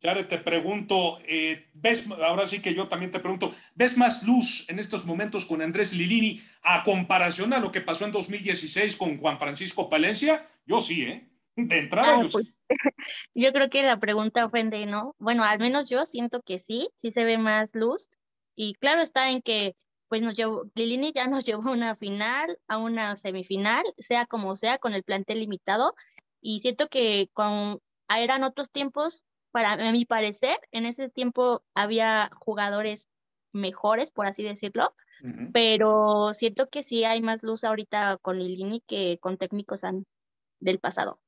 [0.00, 4.68] Claro, te pregunto, eh, ¿ves, ahora sí que yo también te pregunto, ¿ves más luz
[4.68, 9.18] en estos momentos con Andrés Lilini a comparación a lo que pasó en 2016 con
[9.18, 10.48] Juan Francisco Palencia?
[10.66, 11.33] Yo sí, ¿eh?
[11.56, 12.52] De entrada, yo pues,
[13.34, 15.14] Yo creo que la pregunta ofende, ¿no?
[15.18, 18.08] Bueno, al menos yo siento que sí, sí se ve más luz.
[18.56, 19.76] Y claro está en que,
[20.08, 24.56] pues nos llevó, Lilini ya nos llevó a una final, a una semifinal, sea como
[24.56, 25.94] sea, con el plantel limitado.
[26.40, 33.08] Y siento que con, eran otros tiempos para mi parecer, en ese tiempo había jugadores
[33.52, 34.94] mejores, por así decirlo,
[35.52, 39.82] pero siento que sí hay más luz ahorita con Lilini que con técnicos
[40.58, 41.20] del pasado.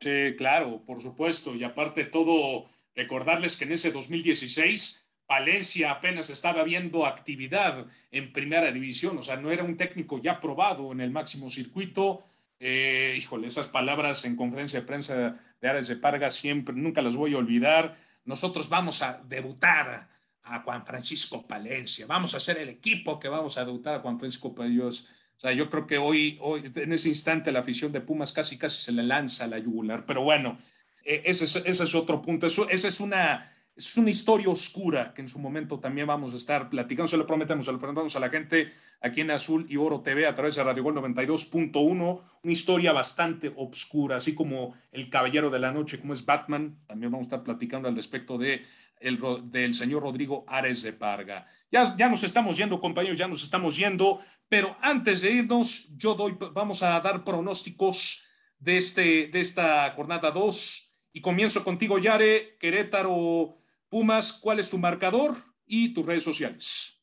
[0.00, 1.54] Sí, claro, por supuesto.
[1.54, 5.00] Y aparte todo, recordarles que en ese 2016
[5.30, 10.40] Valencia apenas estaba viendo actividad en primera división, o sea, no era un técnico ya
[10.40, 12.24] probado en el máximo circuito.
[12.58, 17.14] Eh, híjole, esas palabras en conferencia de prensa de Ares de Parga, siempre, nunca las
[17.14, 17.96] voy a olvidar.
[18.24, 20.08] Nosotros vamos a debutar
[20.42, 24.18] a, Juan Francisco Palencia, vamos a ser el equipo que vamos a debutar a Juan
[24.18, 25.06] Francisco Palencia.
[25.40, 28.58] O sea, yo creo que hoy, hoy, en ese instante, la afición de Pumas casi,
[28.58, 30.04] casi se le lanza a la yugular.
[30.04, 30.58] Pero bueno,
[31.02, 32.46] eh, ese, es, ese es otro punto.
[32.46, 36.36] Eso, esa es una, es una historia oscura que en su momento también vamos a
[36.36, 37.08] estar platicando.
[37.08, 38.70] Se lo prometemos, se lo prometemos a la gente
[39.00, 42.20] aquí en Azul y Oro TV a través de Radio Gol 92.1.
[42.42, 46.76] Una historia bastante oscura, así como El Caballero de la Noche, como es Batman.
[46.86, 48.62] También vamos a estar platicando al respecto de
[49.00, 49.18] el,
[49.50, 51.46] del señor Rodrigo Ares de Parga.
[51.70, 54.20] Ya, ya nos estamos yendo, compañeros, ya nos estamos yendo.
[54.48, 58.24] Pero antes de irnos, yo doy, vamos a dar pronósticos
[58.58, 60.96] de, este, de esta jornada 2.
[61.12, 64.32] Y comienzo contigo, Yare, Querétaro, Pumas.
[64.32, 65.36] ¿Cuál es tu marcador
[65.66, 67.00] y tus redes sociales?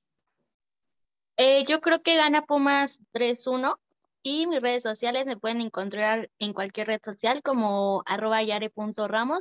[1.38, 3.78] Eh, yo creo que gana Pumas 3-1
[4.24, 8.42] y mis redes sociales me pueden encontrar en cualquier red social como arroba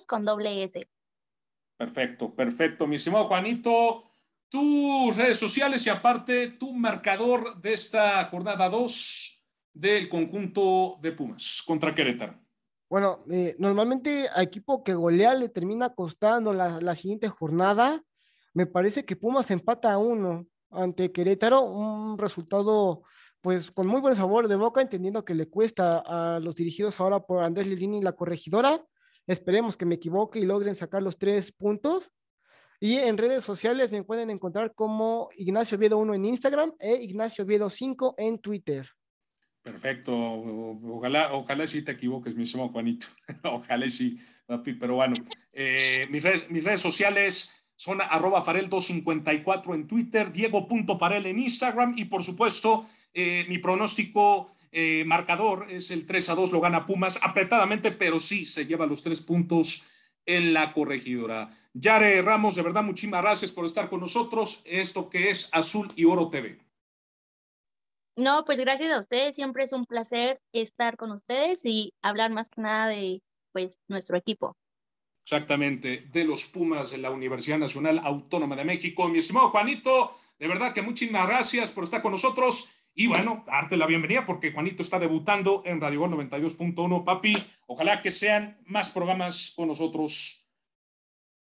[0.07, 0.87] con doble S.
[1.77, 2.87] Perfecto, perfecto.
[2.87, 4.05] Mi estimado Juanito,
[4.49, 11.63] tus redes sociales y aparte tu marcador de esta jornada 2 del conjunto de Pumas
[11.67, 12.39] contra Querétaro.
[12.89, 18.03] Bueno, eh, normalmente a equipo que golea le termina costando la, siguiente jornada.
[18.55, 23.03] Me parece que Pumas empata a uno ante Querétaro, un resultado
[23.43, 27.21] pues con muy buen sabor de boca, entendiendo que le cuesta a los dirigidos ahora
[27.21, 28.83] por Andrés Lilini la corregidora.
[29.27, 32.11] Esperemos que me equivoque y logren sacar los tres puntos.
[32.79, 37.45] Y en redes sociales me pueden encontrar como Ignacio Viedo 1 en Instagram e Ignacio
[37.45, 38.89] Viedo 5 en Twitter.
[39.63, 40.15] Perfecto.
[40.15, 43.07] Ojalá, ojalá sí te equivoques, mi estimado Juanito.
[43.45, 44.19] ojalá sí,
[44.79, 45.17] pero bueno.
[45.53, 52.05] Eh, mis, redes, mis redes sociales son arroba farel254 en Twitter, diego.farel en Instagram y
[52.07, 57.19] por supuesto eh, mi pronóstico eh, marcador es el 3 a 2, lo gana Pumas
[57.23, 59.87] apretadamente, pero sí se lleva los tres puntos
[60.27, 61.49] en la corregidora.
[61.73, 64.63] Yare Ramos, de verdad, muchísimas gracias por estar con nosotros.
[64.67, 66.59] Esto que es Azul y Oro TV.
[68.19, 69.35] No, pues gracias a ustedes.
[69.35, 73.23] Siempre es un placer estar con ustedes y hablar más que nada de
[73.53, 74.59] pues nuestro equipo.
[75.25, 79.09] Exactamente, de los Pumas de la Universidad Nacional Autónoma de México.
[79.09, 82.76] Mi estimado Juanito, de verdad que muchísimas gracias por estar con nosotros.
[82.99, 87.05] Y bueno, darte la bienvenida porque Juanito está debutando en Radio Gol 92.1.
[87.05, 87.37] Papi,
[87.67, 90.51] ojalá que sean más programas con nosotros.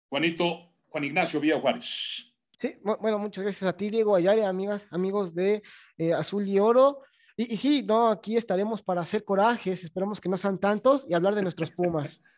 [0.08, 2.34] Juanito, Juan Ignacio Villa Juárez.
[2.58, 5.62] Sí, bueno, muchas gracias a ti, Diego Ayare, amigas, amigos de
[5.98, 7.02] eh, Azul y Oro.
[7.36, 11.14] Y, y sí, no, aquí estaremos para hacer corajes, esperamos que no sean tantos y
[11.16, 12.22] hablar de nuestros Pumas.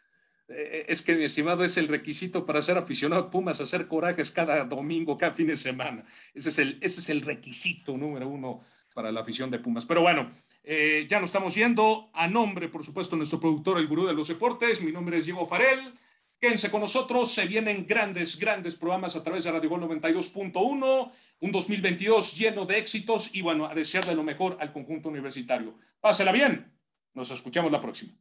[0.49, 4.29] Eh, es que, mi estimado, es el requisito para ser aficionado a Pumas, hacer corajes
[4.29, 6.03] cada domingo, cada fin de semana.
[6.33, 8.59] Ese es el, ese es el requisito número uno
[8.93, 9.85] para la afición de Pumas.
[9.85, 10.29] Pero bueno,
[10.63, 12.09] eh, ya nos estamos yendo.
[12.13, 14.81] A nombre, por supuesto, nuestro productor, el gurú de los deportes.
[14.81, 15.93] Mi nombre es Diego Farel.
[16.39, 17.31] Quédense con nosotros.
[17.31, 21.11] Se vienen grandes, grandes programas a través de Radio Gol 92.1.
[21.39, 25.75] Un 2022 lleno de éxitos y, bueno, a desearle lo mejor al conjunto universitario.
[25.99, 26.71] Pásela bien.
[27.13, 28.13] Nos escuchamos la próxima.